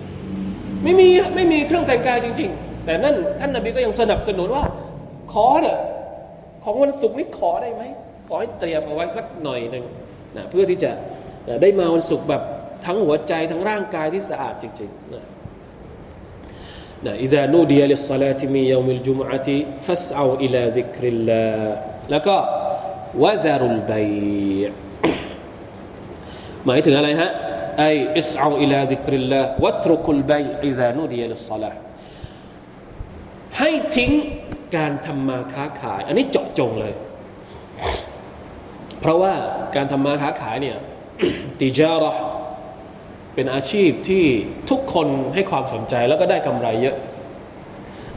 [0.84, 4.64] ไม่มีไม่มีเครื่องแต่งกายจริง ๆ แต่นั่นท่านนาบีก็ยังสนับสนุนว่า
[5.34, 5.80] ขอเถอะ
[6.64, 7.84] ของวันศุกร์นี้ขอได้ไหม
[8.28, 9.86] ขอให้เตรียมเอาไว้สักหน่อยหนึ่ง
[10.36, 10.92] นะเพื่อที่จะ
[11.62, 12.42] ได้มาวันศุกร์แบบ
[12.86, 15.26] ทั้งหัวใจทั้งร่างกายที่สะอาดจริงๆนะ
[17.06, 21.30] นะ إذا نودي للصلاة من يوم الجمعة فاسعوا إلى ذكر الله
[22.12, 22.36] แล้วก็
[23.24, 24.10] وذروا البيع
[26.66, 27.32] หมายถึงอะไรฮะ
[27.78, 31.72] أي اسعوا إلى ذكر الله واتركوا البيع إذا نودي للصلاة
[33.58, 34.12] ให้ทิ้ง
[34.76, 36.94] การทำมาค้าขาย อันนี้เจาะจงเลย
[39.00, 39.34] เพราะว่า
[39.76, 40.78] การทำมาค้าขายเนี่ย
[41.60, 42.14] تجارة
[43.36, 44.24] เป็นอาชีพที่
[44.70, 46.96] ทุกคนให้ความสนใจแล้วก็ได้กำไรเยอะ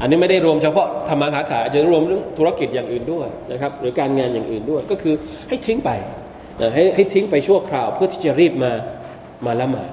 [0.01, 5.15] อันนี้ไม่ได้รวมเฉพาะทำมาค้าขายจะรวมเรื่องธุรกิจอย่างอื่นด้วยนะครับ หรือการงานอย่างอื่นด้วย ก็คือ
[5.49, 5.91] ให้ทิ้งไป
[6.75, 8.73] ให้ให้ทิ้งไปชั่วคราวเพื่อที่จะรีบมา
[9.46, 9.92] มาละหมาด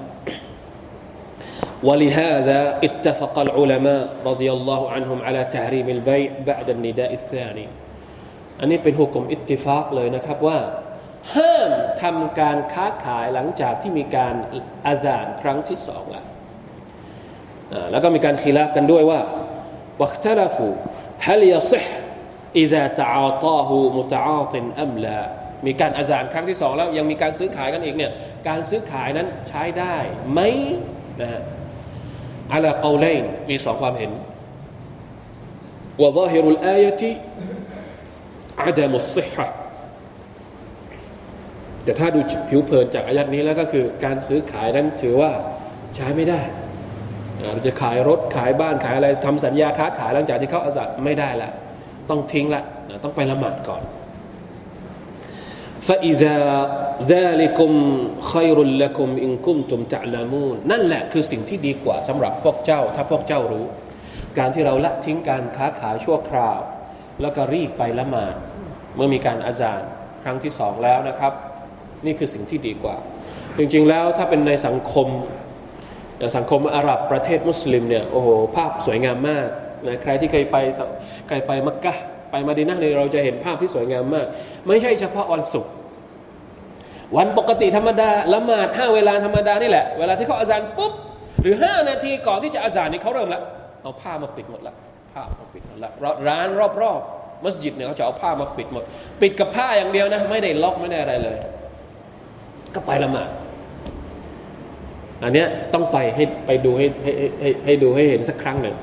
[1.87, 7.67] ولهذا اتفق العلماء رضي الله عنهم على تحريم البيع بعد النداء الثاني
[8.59, 10.59] อันนี้เป็นหุกกลมอิตติฟากเลยนะครับว่า
[11.35, 11.71] ห้าม
[12.01, 14.33] ทำการค้าขายหลังจากที่มีการ
[14.87, 16.25] อาจารครั้งที่สองแล้ว
[17.91, 19.19] แล้วก็มีการคีลาฟกันด้วยว่า
[20.01, 20.67] วัคตลฟู
[21.25, 21.85] ฮัลยาซิฮ
[22.55, 28.11] إذا تعاطاه متعاط أم لا มีการอาจารครั้งที่สองแล้วยังมีการซื้อขายกันอีกเนี่ย
[28.47, 29.95] การซื้อขายนั้นใช้ได้
[30.31, 30.39] ไหม
[31.21, 31.41] นะฮะ
[32.51, 34.11] อัลกอเลนมีสองความเห็น
[36.01, 37.03] وظاهر الآية
[38.65, 39.47] عدم الصحة
[41.83, 42.19] แต่ถ้าดู
[42.49, 45.31] ผิวเผินจากอายัดนี้แล้วก็คือการซื้อขายนั้นถือว่า
[45.95, 46.41] ใช้ไม่ได้
[47.41, 51.51] เราจะขายรถขายบ้านขายอะไรทำสัญญาค้าขายหลังจากที่เขาอาสัตไม่ได้ละ
[52.09, 52.63] ต้องทิ้งละ
[53.03, 53.81] ต้องไปละหมาดก่อน
[55.87, 56.37] فإذا
[57.03, 57.71] ذلكم
[58.33, 63.65] خير لكم إن كنتم تعلمون นั่นแหละคือสิ่งที่ดีกว่าสำหรับพวกเจ้า ถ้าพวกเจ้ารู้
[64.37, 66.59] การที่เราละทิ้งการค้าขายชั่วคราว
[67.21, 68.35] แล้วก็รีบไปละหมาด
[68.95, 69.79] เมื่อมีการอาจาร
[70.23, 71.33] ครั้งที่สองแล้วนะครับ
[72.05, 72.95] นี่คือสิ่งที่ดีกว่า
[73.57, 75.07] จริงๆ แล้วถ้าเป็นในสังคม
[76.35, 79.47] สังคมอาหรับประเทศมุสลิมเนี่ยโอ้โหภาพสวยงามมาก
[79.85, 80.57] นะใครที่เคยไป
[81.27, 81.95] ใครไปมักกะ
[82.30, 84.26] ไปมาดีนะเนี่ยเราจะเห็นภาพที่สวยงามมาก
[84.66, 85.72] ไม่ใช่เฉพาะวันศุกร์
[87.16, 90.92] วันปกติธรรมดาละหมาดห้าเวลาธรรมดานี่แหละ เวลาที่เขาอาจารปุ๊บ
[91.42, 93.40] หรือห้านาทีก่อนที่จะอาจารนี่เขาเริ่มละ
[93.82, 94.74] เอาผ้ามาปิดหมดละ
[95.12, 95.90] ผ้ามาปิดหมดละ
[96.28, 96.46] ร้าน
[96.82, 98.84] รอบๆมัสยิดเนี่ยเขาจะเอาผ้ามาปิดหมด
[99.20, 101.36] ปิดกับผ้าอย่างเดียวนะไม่ได้ล็อกไม่ได้อะไรเลย
[102.74, 103.28] ก็ไปละหมาด
[105.22, 108.76] อันเนี้ยต้องไปให้ไปดูให้ให้ให้ให้ดูให้เห็นสักครั้งหนึ่ง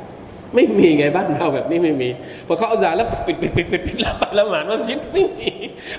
[0.56, 2.10] ไม่มีไงบ้านเราแบบนี้ไม่มี
[2.48, 5.50] พอเขาเอาจารแล้วปิดปิดปิดปิดปิดละไปละหมาดมัสยิดไม่มี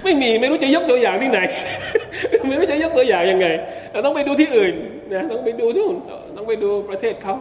[0.04, 1.40] ไม่มีไม่รู้จะยกตัวอย่างที่ไหน
[2.48, 3.46] ไม่รู้จะยกตัวอย่างยังไง
[3.92, 4.74] เราต้องไปดูที่อื่น
[5.12, 5.98] นะต้องไปดูที่อื่น
[6.36, 7.34] ต้องไปดูประเทศเขา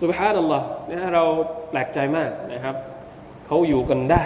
[0.00, 1.22] สุภาพนัลลอฮ์นะเรา
[1.70, 2.74] แปลกใจมากนะครับ
[3.46, 4.24] เขาอยู่กันได้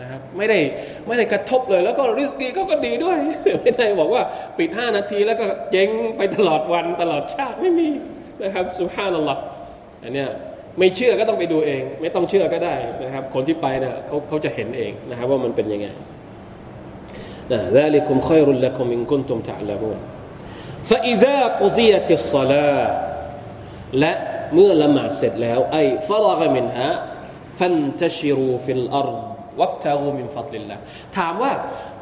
[0.00, 0.58] นะครับไม่ได้
[1.06, 3.18] ไม่ได้กระทบเลย แล้วก็ริสกีเขาก็ดีด้วย
[3.62, 4.22] ไม่ได้บอกว่า
[4.58, 7.88] ปิดห้านาทีแล้วก็เจ๊งไปตลอดวันตลอดชาติไม่มี
[8.42, 9.42] นะครับสุภาพนัลลอฮ์
[10.02, 10.28] อันเนี้ย
[10.79, 15.87] ไม่เชื่อก็ต้องไปดูเอง ไม่ต้องเชื่อก็ได้นะครับ คนที่ไปเนี่ยเขาเขาจะเห็นเองนะครับ ว่ามันเป็นยังไง
[17.51, 19.99] นะ ذلكم خير لكم إن كنتم تعلمون
[20.89, 22.85] فإذا قضيت الصلاة
[23.99, 24.13] และ
[24.53, 26.89] เมื่อละหมาดเสร็จแล้วไอ้ฟรกมินฮะ
[27.59, 29.09] ฟันตชิรูฟิลอัร
[29.61, 30.75] วักตารูมินฟัตลิลละ
[31.17, 31.51] ถามว่า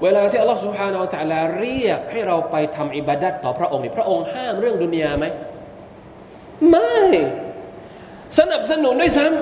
[0.03, 5.25] เวลาที่อัลลอฮฺสุบฮานาอัลลอฮเรียกให้เราไปทำอิบาดัตต่อพระองค์นี่พระองค์ห้ามเรื่องดุนยาไหม
[6.69, 6.97] ไม่
[8.38, 9.38] สนับสนุนด้วยซ้ำ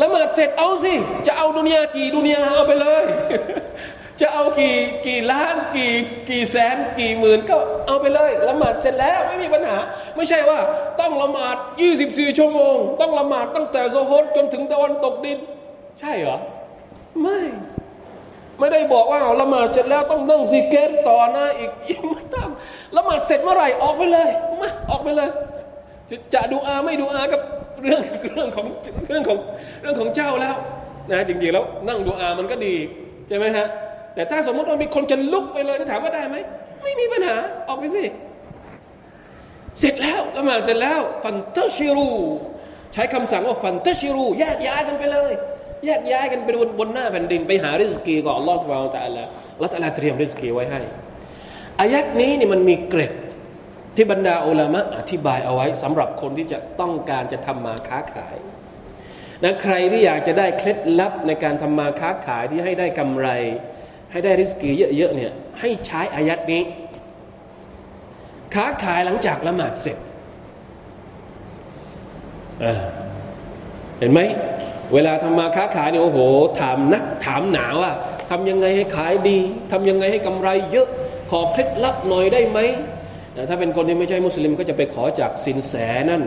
[0.00, 0.94] ละหมาดเสร็จเอาสิ
[1.26, 3.04] จะเอาดุนยากี่ดุนยาเอาไปเลย
[4.20, 4.76] จะเอากี่
[5.06, 5.92] กี่ล้านกี่
[6.28, 9.78] กี่แสนกี่หมื่นก็เอาไปเลยละหมาดเสร็จแล้วไม่มีปัญหา
[10.16, 10.58] ไม่ใช่ว่า
[11.00, 11.56] ต้องละหมาด
[11.96, 15.38] 24 ชั่วโมง ต้องละหมาดตั้งแต่โซฮดจนถึงตะวันตกดิน
[16.00, 16.38] ใช่เหรอ
[17.22, 17.40] ไม่
[18.58, 22.48] ไม่ได้บอกว่าละหมาดเสร็จแล้วต้องนั่งซีเกตต่อหนะอีกอีกไม่ต้อง
[22.96, 24.28] ละหมาดเสร็จเมื่อไหร่ออกไปเลย
[24.60, 25.30] มาออกไปเลย
[26.10, 27.40] จะจะดูอาไม่ดูอากับ
[27.82, 28.02] เรื่อง
[28.34, 28.66] เรื่องของ
[29.08, 29.38] เรื่องของ
[29.80, 30.56] เรื่องของเจ้าแล้ว
[31.10, 32.74] นะจริงๆแล้วนั่งดูอามันก็ดี
[33.28, 33.66] ใช่ไหมฮะ
[34.14, 36.36] แต่ถ้าสมมติว่ามีคนจะลุกไปเลยถามว่าได้ไหม
[36.82, 37.36] ไม่มีปัญหา
[37.68, 38.04] ออกไปสิ
[39.78, 42.10] เสร็จแล้วละหมาดเสร็จแล้ว ฟันเตชิรู
[42.92, 45.32] ใช้คำสั่งว่าฟันเตชิรูแยกย้ายกันไปเลย
[45.84, 50.80] แยกย้ายกันไปบนบนหน้าแผ่นดินไปหาริสกีก่อนอัลลอฮฺสุบานตะอัลละอัลลอฮฺตะลาเตรียมริสกีไว้ให้
[51.80, 53.12] อายัดนี้นี่มันมีเกร็ด
[53.94, 58.36] ที่บรรดาอัลามะอธิบายเอาไว้สำหรับคนที่จะต้องการจะทำมาค้าขาย
[59.44, 63.28] นะใครที่อยากจะได้เคล็ดลับในการทำมาค้าขายที่ให้ได้กำไร
[64.10, 66.62] ให้ได้ริสกีเยอะๆเนี่ยให้ใช้อายัดนี้
[68.54, 69.96] ค้าขายหลังจากละหมาดเสร็จ
[73.98, 74.20] เห็นไหม
[74.94, 76.18] เวลาทำมาค้าขายเนี่ยโอ้โห
[76.60, 77.92] ถามนักถามหนาว่า
[78.30, 79.38] ทำยังไงให้ขายดี
[79.72, 80.88] ทำยังไงให้กำไรเยอะ
[81.30, 82.58] ขอเคล็ดลับหน่อยได้ไหม
[83.49, 85.73] ถ้าเป็นคนที่ไม่ใช่มุสลิมก็จะไปขอจากสินแส
[86.09, 86.23] นั่น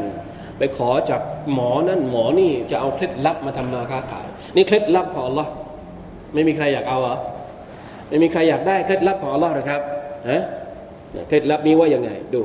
[0.59, 1.23] ไปขอจาก
[1.53, 4.27] หมอนั่น หมอนี่จะเอาเคล็ดลับมาทำมาค้าขาย
[4.57, 5.49] นี่เคล็ดลับของ Allah
[6.35, 7.17] ไม่มีใครอยากเอาเหรอ
[8.09, 9.83] ไม่มีใครอยากได้เคล็ดลับของ Allah หรอครับ
[10.31, 10.43] ฮะ
[11.29, 12.43] เคล็ดลับนี้ว่ายังไงดู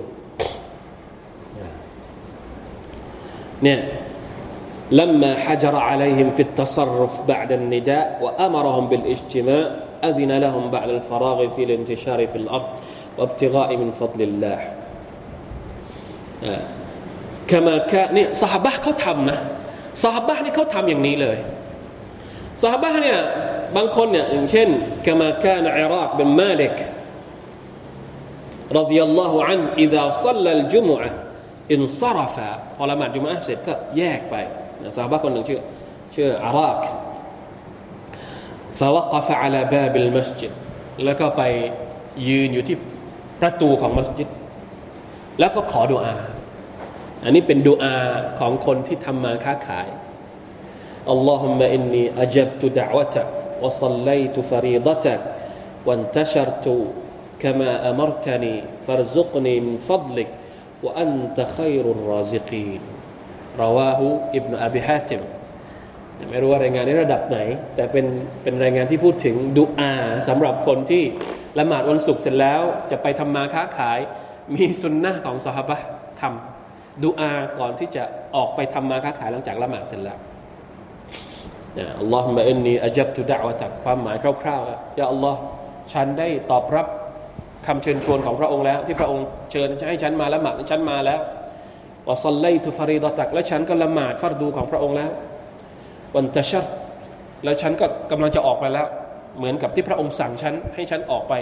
[3.64, 3.80] เนี่ย
[5.00, 9.66] لما حجر عليهم في التصرف بعد النداء وأمرهم بالاجتماع
[10.04, 12.70] أذن لهم بعد الفراغ في الانتشار في الأرض
[13.18, 14.60] وابتغاء من فضل الله
[17.50, 19.40] كما كان นี่สหบะเขาทำนะ
[20.04, 21.38] สหบะนี่เขาทำอย่างนี้เลย
[22.64, 23.20] สหบะเนี่ย
[23.76, 24.70] บางคนเนี่ยอย่างเช่น
[25.08, 26.78] كما كان عراق بن مالك
[28.80, 31.12] رضي الله عنه إذا صلى الجمعة
[31.76, 32.36] انصرف
[32.76, 34.36] พอละหมาดจุมอะเสร็จก็แยกไป
[34.96, 35.60] ซาบะคนหนึ่งชื่อ
[36.16, 36.80] ชื่ออารัก
[38.80, 40.52] فوقف على باب المسجد
[41.04, 41.42] แล้วก็ไป
[42.28, 42.78] ยืนอยู่ที่
[43.42, 44.28] ประตูของมัสยิด
[45.40, 46.14] แล้วก็ขอดุอา
[47.24, 47.96] อันนี้เป็นดุอา
[48.40, 49.88] ของคนที่ทำมาค้าขาย
[51.14, 53.28] اللهم إني أجبت دعوتك
[53.62, 55.22] وصليت فريضتك
[55.86, 56.66] وانتشرت
[57.40, 58.56] كما أمرتني
[58.88, 60.30] فارزقني من فضلك
[60.84, 62.82] وأنت خير الرازقين
[63.62, 65.22] ราวาหูอิบนาอบิฮาติม
[66.30, 67.40] ไม่รู้ว่ารายงานในระดับไหน
[67.76, 68.06] แต่เป็น
[68.44, 69.94] เป็นรายงานที่พูดถึงดุอา
[70.28, 71.04] สำหรับคนที่
[71.59, 73.99] ละหมาดวันศุกร์เสร็จแล้วจะไปทำมาค้าขาย
[74.55, 75.79] มีสุนนะของสหบะ
[76.21, 78.05] ทำดุอาก่อนที่จะ
[78.37, 80.19] ออกไปทำมาค้าขายหลังจากละหมาดเสร็จแล้ว
[82.01, 85.41] อัลลอฮฺมะอินนีอัจับตุดะวะตักความหมายคร่าวๆยาอัลลอฮ์
[85.93, 86.87] ฉันได้ตอบรับ
[87.67, 91.21] คำเชิญชวนของพระองค์แล้ว ที่พระองค์เชิญให้ฉันมาละหมาดฉันมาแล้ว
[92.09, 95.11] วะซัลไลตุฟารีดตักและฉันก็ละหมาดฟัรดูของพระองค์แล้ว
[96.15, 96.65] วันตะชัด
[97.45, 98.87] แล้วฉันก็กำลังจะออกไปแล้ว
[99.39, 101.35] เหมือนกับที่พระองค์สั่งฉันให้ฉันออกไป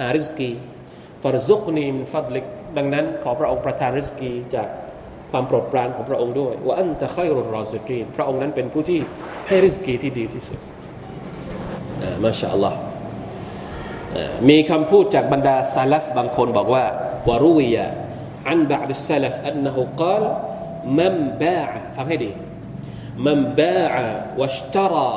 [0.00, 0.50] หาริสกี
[1.22, 4.68] ฟารซุกนีมฟัดลิกดังนั้นขอพระองค์ประทานริสกีจาก
[5.30, 9.00] ความโปรดปรานของพระองค์ด้วยว่าอันจะค่อยรุนรอสกีพระองค์นั้นเป็นผู้ที่
[9.48, 10.58] ให้ริสกีที่ดีที่สุด
[12.24, 12.78] มาชาอัลลอฮ์
[14.48, 16.84] มีคำพูดจากบรรดาซาลฟบางคนบอกว่า
[17.28, 17.86] วารุวิยะ
[18.50, 20.22] อันบะดิซาลฟอันนหูกล่าว
[20.98, 21.60] มันบา
[21.96, 22.30] ฟังให้ดี
[23.26, 23.82] มันบา
[24.40, 25.12] วะชตรา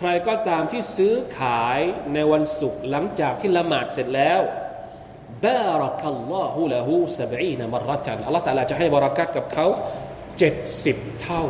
[0.00, 1.80] ครก็ตามที่ซื้อขาย
[2.14, 4.40] ในวันศุกร์หลังจากที่ละหมาดเสร็จแล้ว
[5.44, 9.66] บารักัลลอฮุละฮูสบีนมรตันอัลลอฮฺตะลาจะให้บารักัตกับเขา
[10.38, 10.54] เจ็ด
[10.84, 11.42] สิบเท่า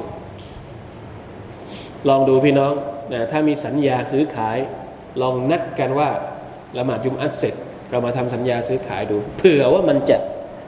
[2.08, 2.74] ลองดูพี่น้อง
[3.12, 4.58] นะถ้ามีสัญญาซื้อขาย
[5.22, 6.10] ลองนัดกันว่า
[6.78, 7.54] ละหมาดยุมอัดเสร็จ
[7.90, 10.18] เรามาทำสัญญาซื้อขายดู เผื่อว่ามันจะ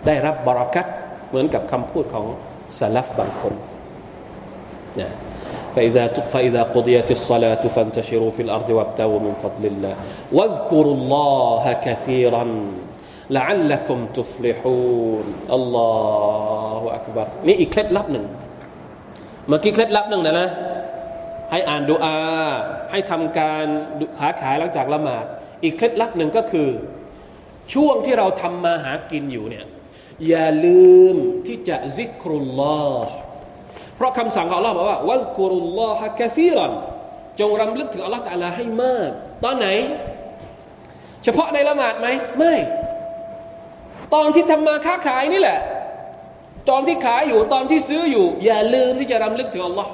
[0.07, 0.87] ได้รับบารักัต
[1.29, 2.27] เหมือนกับคำพูดของ
[2.79, 3.55] สลัฟบางคน
[5.76, 9.96] فإذا فإذا قضيت الصلاة فانتشروا في الأرض وابتغوا من فضل الله
[10.32, 12.46] واذكروا الله كثيرا
[13.30, 15.26] لعلكم تفلحون
[15.58, 18.26] الله أكبر นี่อีกเคล็ดลับหนึ่ง
[19.48, 20.50] เมื่อกี้เคล็ดลับหนึ่งนะนะ
[21.52, 22.18] ให้อ่านดูอา
[22.92, 23.66] ให้ทำการ
[24.18, 25.26] ขาขายหลังจากละหมาด
[25.64, 26.70] อีกเคล็ดลับหนึ่งก็คือ
[27.74, 29.66] ช่วงที่เราทำมาหากินอยู่เนี่ย
[30.28, 31.16] อย่าลืม
[31.48, 33.14] ที่จะซิกรุลลอฮ์
[34.01, 36.73] เพราะคำสั่งของ Allah บอกว่าวัซกุรุลลอฮ์กะซีรัน
[37.41, 39.11] จงรำลึกถึง Allah ตาลาให้มาก
[39.45, 39.69] ตอนไหน
[41.25, 42.07] เฉพาะในละหมาดไหม
[42.39, 42.55] ไม่
[44.15, 45.59] ตอนที่ทำมาค้าขายนี่แหละ
[46.71, 49.89] ตอนที่ขายอยู่ตอนที่ซื้ออยู่ อย่าลืมที่จะรำลึกถึง Allah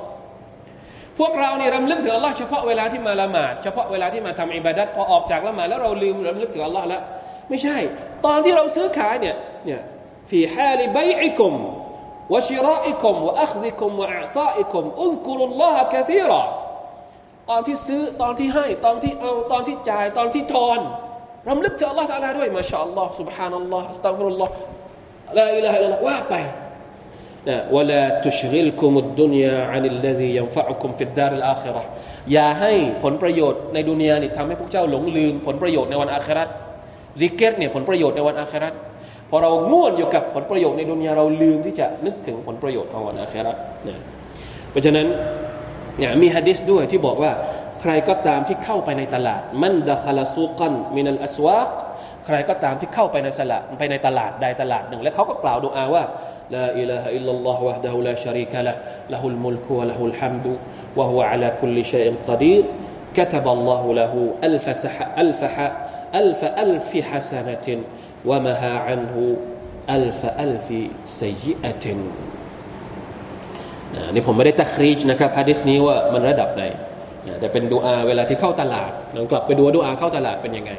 [1.19, 7.03] พวกเราเนี่ยรำลึกถึง Allah เฉพาะเวลาที่มาละหมาด เฉพาะเวลาที่มาทำอิบาดัตพอออกจากละหมาดแล้วเราลืมรำลึกถึง Allah แล้ว
[7.49, 7.77] ไม่ใช่
[8.27, 9.37] ตอนที่เราซื้อขายเนี่ย
[9.67, 9.81] เนี่ย
[10.31, 11.55] ฟีฮาลิบัยอิคุม
[12.34, 16.42] วะชิราอิคุมวะอัคซิคุมวะอัตาอิคุมอุซกุรุลลอฮะกะซีรอ
[17.50, 20.80] ตอนที่ซื้อตอนที่ให้ตอนที่เอาตอนที่จ่ายตอนที่ทอน
[21.50, 24.54] รำลึกถึงอัลลอฮฺตะลาด้วยมาชาอัลลอฮ์ سبحان อัลลอฮ์อัสตัฆฟิรุลลอฮ์
[25.38, 26.36] ลาอิลาฮะอิลลัลลอฮ์ว่าไป
[27.50, 31.84] นะ ولا تشغلكم الدنيا عن الذي ينفعكم في الدار الآخرة
[32.34, 32.74] อย่าให้
[33.04, 36.50] ผลประโยชน์ในดุนยานี่ทำให้พวกเจ้าหลงลืมผลประโยชน์ในวันอาคราต
[37.20, 38.74] ซิกเก็ตเนี่ยผลประโยชน์ในวันอาคราต
[39.31, 43.53] พอเราง่วนอยู่กับผลประโยชน์ในดุนยาเราลืมที่จะนึกถึงผลประโยชน์ของวันอาครา
[43.89, 43.97] นะ
[44.71, 45.07] เพราะฉะนั้น
[45.99, 47.33] เนี่ยมีฮะดิษด้วยที่บอกว่า
[47.83, 51.69] ใครก็ตามที่เข้าไปในตลาด มันดะคลาซูกันมินัลอสวาก
[52.27, 56.05] ใครก็ตามที่เข้าไปในตลาดไปในตลาดใดตลาดหนึ่ง แล้วเขาก็กล่าวดุอาว่า
[56.55, 58.73] ลาอิลาฮะอิลลัลลอฮ์วะฮ์ดะฮุลาชาริกะละ
[59.13, 60.53] ละฮุลมุลกุวะละฮุลฮัมดุ
[60.99, 61.67] วะฮุอะลาคุ
[63.17, 64.13] كتب الله له
[64.45, 65.57] ألف سح ألف ح
[66.15, 67.67] ألف ألف حسنة
[68.30, 69.16] ومها عنه
[69.96, 70.68] ألف ألف
[71.22, 71.86] سيئة
[74.14, 76.64] นี่ผมไม่ได้ตักรีจนะครับฮะดิษนี้ว่ามันระดับไหน
[77.40, 80.72] แต่เป็นดูอาเวลาที่เข้าตลาดลองกลับไปดูดูอาเข้าตลาดเป็นยังไง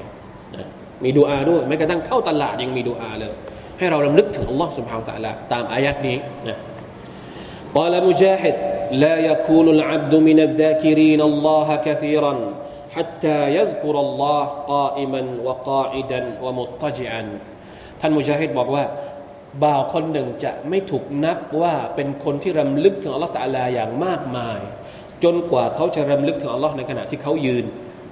[1.05, 3.33] มีดูอาด้วยแม้กระทั่งเข้าตลาดยังมีดูอาเลย
[3.79, 6.19] ให้เรารำลึกถึงอัลลอฮ์ سبحانه และ تعالى ตามอายัดนี้
[6.49, 6.59] นะ
[7.79, 8.57] قال مجاهد
[9.05, 12.35] لا يكون العبد من الذاكرين الله كثيرا
[12.97, 14.43] حتى يذكر الله
[14.75, 17.23] قائما وقاعدا ومضطجعا
[18.01, 18.85] ท่านมุจาฮิดบอกว่า
[19.63, 24.59] บ่าวคนหนึ่งจะไม่ถูกนับว่าเป็นคนที่รำลึกถึงอัลลอฮฺตะลาอย่างมากมาย
[25.25, 27.65] จนกว่าเขาจะรำลึกถึงอัลลอฮ์ในขณะที่เขายืน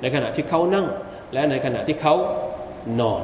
[0.03, 0.87] ในขณะที่เขานั่ง
[1.33, 2.15] และในขณะที่เขา
[3.01, 3.23] นอน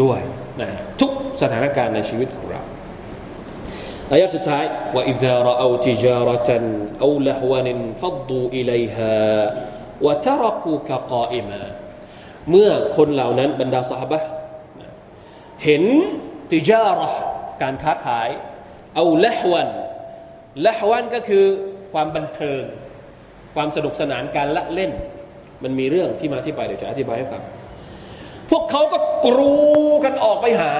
[0.00, 0.20] ด้วย
[0.60, 0.68] นะ
[1.00, 2.62] ทุกสถานการณ์ในชีวิตของเรา
[4.12, 6.50] อายะสุดท้ายว่า إذا رأوا تجارة
[7.04, 7.68] أو لهوا
[8.02, 9.16] فضوا إليها
[10.05, 11.61] วะทารกูกะกออิมา
[12.49, 14.23] เมื่อคนเหล่านั้นบรรดาสหบะ
[15.63, 15.83] เห็น
[16.51, 17.09] ติจาระ
[17.61, 18.29] การค้าขาย
[18.95, 19.67] เอาละวัน
[20.65, 21.45] ละวันก็คือ
[21.93, 22.61] ความบันเทิง
[23.55, 24.91] ความสนุกสนานการละเล่น
[25.63, 27.43] มันมีเรื่องที่มาที่ไปเดี๋ยวจะอธิบายให้ฟัง
[28.49, 29.55] พวกเขาก็กรู
[30.03, 30.73] กันออกไปหา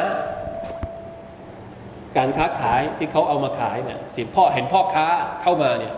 [2.17, 5.05] การค้าขายที่เขาเอามาขายเนี่ยสิพ่อเห็นพ่อค้า
[5.41, 5.93] เข้ามาเนี่ย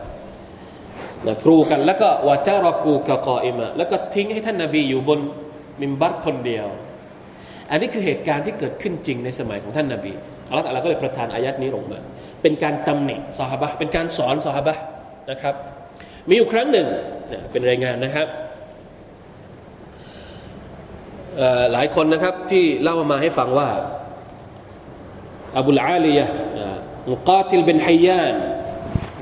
[1.27, 5.19] นะกรูกันแล้วก็วาจารกูกะกออิมะแล้วก็ทิ้งให้ท่านนาบีอยู่บน
[5.81, 6.67] มิมบัตคนเดียว
[7.71, 10.13] อันนี้คือเหตุการณ์ที่เกิดขึ้นจริงในสมัยของท่านนาบี
[10.49, 11.99] อัลลอฮฺก็เลยประทานอายัดนี้ลงมา
[12.41, 14.75] เป็นการตำหนิสหบะเป็นการสอนสหบะ
[15.31, 15.55] นะครับ
[16.27, 16.87] มีอยู่ครั้งหนึ่ง
[17.51, 18.27] เป็นรายงานนะครับ
[21.71, 23.69] หลายคนนะครับที่เล่ามาให้ฟังว่า
[25.57, 26.25] อบุลอาลียะ
[27.11, 28.35] มุกาติลเป็นฮัยยาน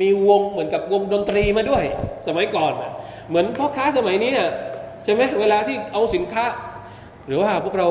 [0.00, 1.84] มีวงเหมือนกับวงดนตรีมาด้วย
[2.26, 2.72] สมัยก่อน
[3.28, 4.48] เหมือนพ่อค้าสมัยนี้เนี่ย
[5.04, 6.44] ใช่ไหมเวลาที่เอาสินค้า
[7.26, 7.88] หรือว่าพวกเรา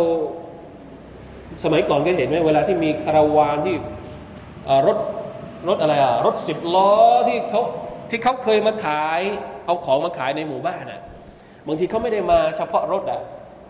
[1.63, 3.75] สมัยก่อนก็เห็นไหมเวลาที่มีคาราวานที่
[4.87, 4.97] รถ
[5.67, 6.91] รถอะไรอะรถสิบล้อ
[7.27, 7.61] ที่เขา
[8.09, 9.21] ที่เขาเคยมาขาย
[9.65, 11.01] เอาของมาขายในหมู่บ้านอะ
[11.67, 13.21] บางทีเขาไม่ได้มาเฉพาะรถอะ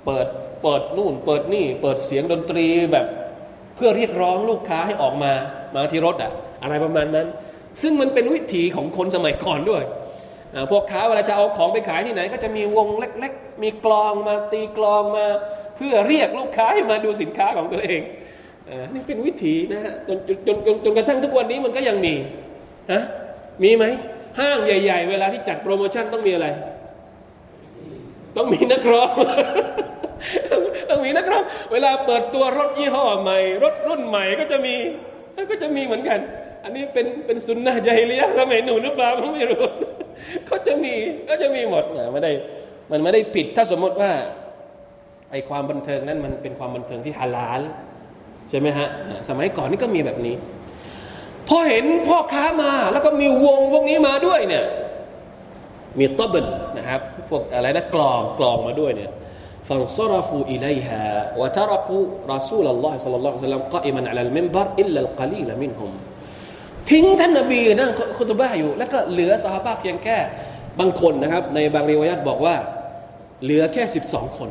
[0.05, 0.27] เปิด
[0.63, 3.05] เปิดนู่น เปิดนี่ เปิดเสียงดนตรีแบบ
[3.75, 5.31] เพื่อเรียกร้องลูกค้าให้ออกมา
[5.75, 6.31] มาที่รถอะ
[6.63, 7.27] อะไรประมาณนั้น
[7.81, 9.83] ซึ่งมันเป็นวิถีของคนสมัยก่อนด้วย
[10.71, 15.25] พวกค้าเวลาจะเอาของไปขายที่ไหน ก็จะมีวงเล็ก ๆ มีกลองมาตีกลองมา
[15.77, 18.01] เพื่อเรียกลูกค้าให้มาดูสินค้าของตัวเอง
[18.93, 22.15] นี่เป็นวิถีนะฮะจนจนจนจนจนกระทั่งทุกวันนี้มันก็ยังมี
[22.91, 23.01] นะ
[23.63, 23.85] มีไหม
[24.39, 26.47] ห้างใหญ่ ๆ เวลาที่จัดโปรโมชั่นต้องมีอะไร
[28.37, 29.11] ต้องมีนักร้อง
[30.89, 34.75] ต้องมีนักร้องเวลาเปิดตัวรถยี่ห้อใหม่ รถรุ่นใหม่ก็จะมี
[35.51, 36.19] ก็จะมีเหมือนกัน
[36.65, 39.63] อันนี้เป็นเป็นสุนนะใจเลียสมัยหนูหรือเปล่าไม่รู้
[40.45, 40.93] เขาจะมี
[41.29, 42.31] ก็จะมีหมดไม่ได้
[42.91, 44.11] มันไม่ได้ผิดถ้าสมมติว่า
[45.31, 47.61] ไอความบันเทิงนั้นมันเป็นความบันเทิงที่ฮาลาล
[48.49, 48.87] ใช่ไหมฮะ
[49.29, 50.35] สมัยก่อนนี่ก็มีแบบนี้
[51.47, 54.63] พอเห็นพ่อค้ามาแล้วก็มีวงพวกนี้มาด้วยเนี่ย
[55.99, 56.45] มีตบล
[56.77, 59.11] นะครับพวกอะไรนะกลองกลองมาด้วยเนี่ย
[59.69, 65.91] انصرفوا إليها وتركوا رسول الله صلى الله عليه وسلم قائما على المنبر إلا القليل منهم
[66.89, 70.17] ทิ้งท่านนบีนั่งคุตบะฮ์อยู่ แล้วก็เหลือเศาะฮาบะฮ์เพียงแค่
[70.79, 72.55] บางคนนะครับ ในบางริวายะฮ์บอกว่า
[73.43, 74.49] เหลือแค่สิบสองคน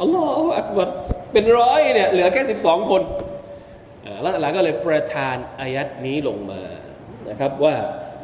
[0.00, 0.88] الله أكبر
[1.32, 3.02] เป็นร้อยเนี่ยเหลือแค่สิบสองคน
[4.22, 6.62] แล้วอัลลอฮ์ก็เลยประทานอายะฮ์นี้ลงมา
[7.28, 7.74] นะครับว่า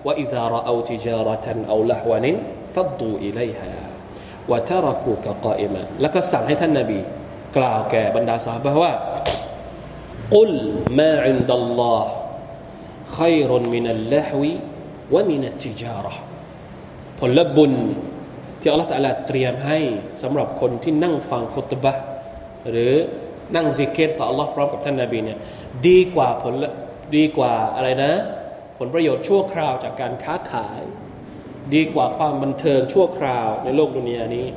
[0.06, 2.36] ว่าอิดาระเอาติจาระทันเอาละวานิน
[2.74, 3.70] ฟัดดูอิไลฮา
[4.50, 6.98] วะทารักูกะกออิมะแล้วก็สั่งให้ท่านนาบี
[7.56, 8.92] กล่าวแก่บรรดาสาวกว่า
[10.34, 10.52] กุล
[11.00, 12.10] มาอินดัลลอฮ์
[13.17, 14.43] خير من اللهو
[15.13, 16.15] ومن التجارة
[17.19, 17.73] ผลบุญ
[18.59, 19.79] ที่อัลลอฮฺตะลาเตรียมให้
[20.23, 21.93] สำหรับคนที่นั่งฟังคุตบะ
[22.69, 22.93] หรือ
[23.55, 25.39] นั่งซิกเกตต่ออัลลอฮ์พร้อมกับท่านนาบีเนี่ย
[25.87, 26.53] ดีกว่าผล
[27.15, 28.13] ดีกว่าอะไรนะ
[28.77, 30.81] ผลประโยชน์ชั่วคราวจากการค้าขาย
[31.73, 34.47] ดีกว่าความบันเทิงชั่วคราวในโลกดุนยานี้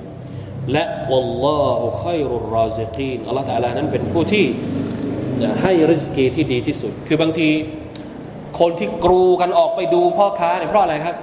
[0.73, 4.47] และวัลลอฮุขัยรุรรอซิกีนอัลลอฮฺตะลานั้นเป็นผู้ที่
[5.63, 7.49] ให้ริสกีที่ดีที่สุด คือบางที
[8.60, 11.16] คนที่กรูกันออกไปดูพ่อค้าเนี่ยเพราะอะไรครับ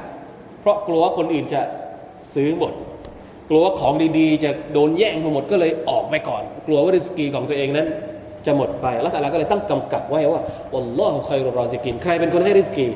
[0.61, 1.61] เพราะกลัวว่าคนอื่นจะ
[2.35, 2.73] ซื้อหมด
[3.49, 7.87] กลัวว่าของดีๆ จะโดนแย่งไปหมดก็เลยออกไปก่อน กลัวว่าริสกีของตัวเองนั้น
[8.47, 10.43] จะหมดไปแล้วอัลลอฮ์ก็เลยตั้งกำกับไว้ว่า
[10.77, 12.87] الله خير الرازقين ใครเป็นคนให้ริสกี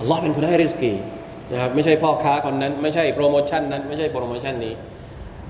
[0.00, 0.92] อัลลอฮ์เป็นคนให้ริสกี
[1.52, 4.74] นะครับไม่ใช่พ่อค้าคนนั้น ไม่ใช่โปรโมชั่นนั้น ไม่ใช่โปรโมชั่นนี้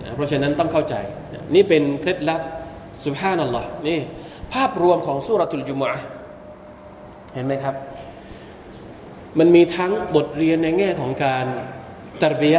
[0.02, 0.94] นะเพราะฉะนั้นต้องเข้าใจ
[1.54, 2.40] นี่เป็นเคล็ดลับ
[3.06, 3.98] سبحان الله นี่
[4.54, 5.90] ภาพรวมของ سورة الجمعة
[7.34, 7.74] เห็นไหมครับ
[9.38, 11.46] มันมีทั้งบทเรียนในแง่ของการ
[12.22, 12.56] تربية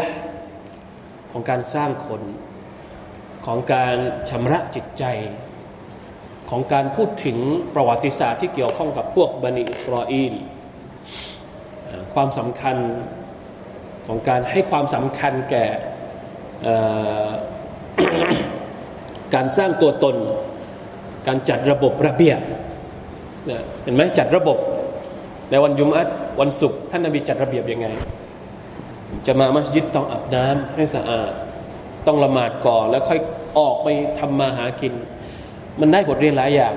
[1.32, 2.22] ของการสร้างคน
[3.46, 3.96] ของการ
[4.30, 5.04] ชำระจิตใจ
[6.50, 7.38] ของการพูดถึง
[7.76, 10.34] ประวัติศาสตร์ที่เกี่ยวข้องกับพวกบันิอิสราเอล
[12.14, 12.78] ความสำคัญ
[14.06, 15.66] ของการให้ความสำคัญแก่
[19.36, 20.16] การสร้างตัวตน
[21.28, 22.40] การจัดระบบระเบียบ
[23.84, 24.58] เห็นไหมจัดระบบ
[25.52, 26.08] ในวันยุมอัต
[26.40, 27.88] วันศุกร์ท่านนบีจัดระเบียบยังไง
[29.28, 31.32] จะมามัสยิดต้องอาบน้ำให้สะอาด
[32.08, 33.20] ต้องละหมาดก่อน แล้วค่อย
[33.58, 33.88] ออกไป
[34.20, 34.94] ทำมาหากิน
[35.80, 36.74] มันได้บทเรียนหลายอย่าง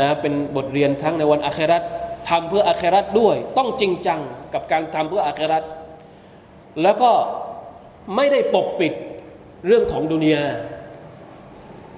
[0.00, 1.82] นะเป็นบทเรียนทั้งในวันอาคราต
[2.28, 4.20] ทำเพื่ออาคราตด้วย ต้องจริงจัง
[4.54, 5.62] กับการทำเพื่ออาคราต
[6.82, 7.10] แล้วก็
[8.16, 8.92] ไม่ได้ปกปิด
[9.66, 10.44] เรื่องของดุนยา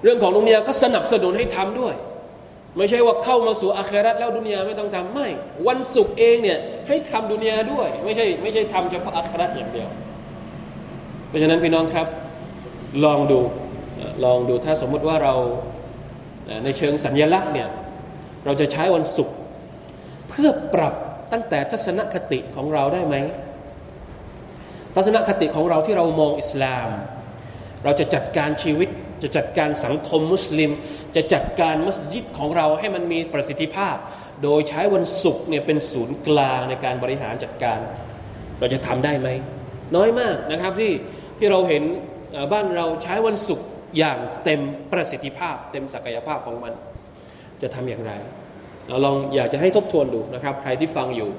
[0.03, 1.95] เรื่องของดุนยาก็สนับสนุนให้ทำด้วย
[2.77, 5.27] ไม่ใช่ว่าเข้ามาสู่อาคราตแล้วดุนยาไม่ต้องทำไม่
[5.67, 9.89] วันศุกร์เองเนี่ยให้ทำดุนยาด้วย ไม่ใช่ไม่ใช่ทำเฉพาะอาคราตอย่างเดียว
[11.27, 12.07] เพราะฉะนั้นพี่น้องครับ
[13.05, 13.39] ลองดู
[14.25, 15.35] ลองดูถ้าสมมุติว่าเรา
[16.63, 17.69] ในเชิงสัญญลักษณ์เนี่ย
[18.45, 19.35] เราจะใช้วันศุกร์
[20.29, 20.93] เพื่อปรับ
[21.31, 23.15] ตั้งแต่ทัศนคติของเราได้ไหม
[24.95, 26.89] ทัศนคติของเราที่เรามองอิสลาม
[27.83, 28.89] เราจะจัดการชีวิต
[29.23, 30.71] จะจัดการสังคมมุสลิม
[31.15, 33.95] จะจัดการมัสยิดของเราให้มันมีประสิทธิภาพ
[34.43, 37.79] โดยใช้วันศุกร์เนี่ยเป็นศูนย์กลางในการบริหารจัดการ
[38.59, 39.29] เราจะทำได้ไหม
[39.95, 40.91] น้อยมากนะครับที่
[41.37, 41.83] ที่เราเห็น
[42.53, 43.65] บ้านเราใช้วันศุกร์
[43.97, 44.61] อย่างเต็ม
[44.91, 46.73] ประสิทธิภาพ เต็มศักยภาพของมัน
[47.61, 48.11] จะทำอย่างไร
[48.87, 51.29] เราลองอยากจะให้ทบทวนดูนะครับใครที่ฟังอยู่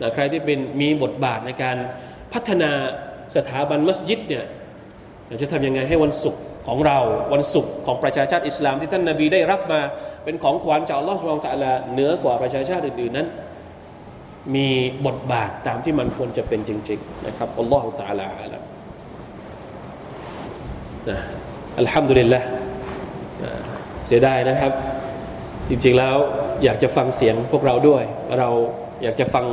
[0.00, 1.76] นะใครที่เป็นมีบทบาทในการ
[2.32, 2.70] พัฒนา
[3.36, 4.44] สถาบันมัสยิดเนี่ย
[5.28, 6.98] เราจะทำยังไงให้วันศุกร์ ของเรา
[7.32, 9.80] วันศุกร์ของประชาชาติอิสลามที่ท่านนาบีได้รับมา
[10.24, 13.28] เป็นของขวัญจากอัลลอฮฺสุบไบร์ตะลาเหนือกว่าประชาชาติอื่นๆนั้น
[14.54, 14.68] มี
[15.06, 18.54] บทบาทตามที่มันควรจะเป็นจริง ๆ นะครับอัลลอฮฺตะลาอัล
[21.08, 21.18] นะ
[21.78, 22.40] อัลฮัมดุลิลละ
[24.06, 24.72] เสียดายนะครับ
[25.68, 26.16] จริงๆแล้ว
[26.64, 28.02] อยากจะฟังเสียงพวกเราด้วย
[28.38, 28.48] เรา
[29.02, 29.44] อยากจะฟัง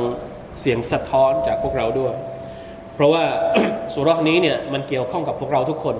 [0.60, 2.14] เสียงสะท้อนจากพวกเราด้วย
[2.94, 3.24] เพราะว่า
[3.94, 5.96] สุรนี้เนี่ยมันเกี่ยวข้องกับพวกเราทุกคน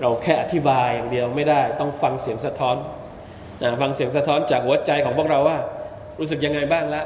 [0.00, 2.76] เราแค่อธิบายอย่างเดียวไม่ได้ ต้องฟังเสียงสะท้อน
[3.62, 5.58] นะฟังเสียงสะท้อนจากหัวใจของพวกเราว่า
[6.18, 7.02] รู้สึกยังไงบ้างละ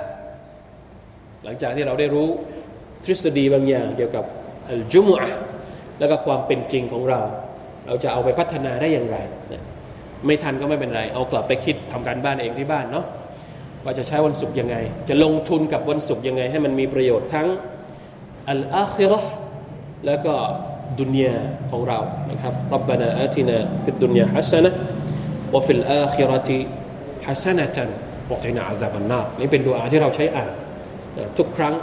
[1.44, 2.28] หลังจากที่เราได้รู้
[3.04, 4.24] ทฤษฎีบางอย่างเกี่ยวกับ
[4.70, 5.30] อัลจุมอะ
[5.98, 7.20] แล้วก็ความเป็นจริงของเรา
[7.86, 9.16] เราจะเอาไปพัฒนาได้อย่างไร
[9.52, 9.62] นะ
[10.26, 13.04] ไม่ทันก็ไม่เป็นไร เอากลับไปคิดทำการบ้านเองที่บ้านเนาะ
[13.84, 14.76] ว่าจะใช้วันศุกร์ยังไง
[15.08, 17.48] จะลงทุนกับวันศุกร์ยังไง ให้มันมีประโยชน์ทั้ง
[18.50, 19.20] อัลอาคิเราะห์
[20.06, 20.34] แล้วก็
[20.99, 21.35] ดุนยา
[21.71, 21.99] ของเรา
[22.31, 24.71] นะครับ ربنا آتنا في الدنيا حسنة
[25.53, 26.49] وفي الآخرة
[27.27, 27.77] حسنة
[28.31, 30.51] وقنا عذاب النار นี่เป็นดุอาที่เราใช้อ่าน
[31.37, 31.73] ทุกครั้ง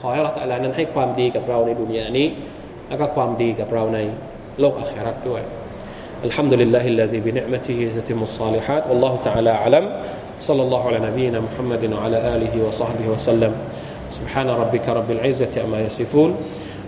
[0.00, 2.26] ขอให้เราแต่ละนั้นให้ความดีกับเราในดุนยานี้
[2.88, 3.98] แล้วก็ความดีกับเราใน
[4.60, 5.42] โลกอาคราด้วย
[6.28, 9.84] الحمد لله الذي بنعمته تتم الصالحات والله تعالى أعلم
[10.40, 13.52] صلى الله على نبينا محمد وعلى آله وصحبه وسلم
[14.18, 16.30] سبحان ربك رب العزة أما يصفون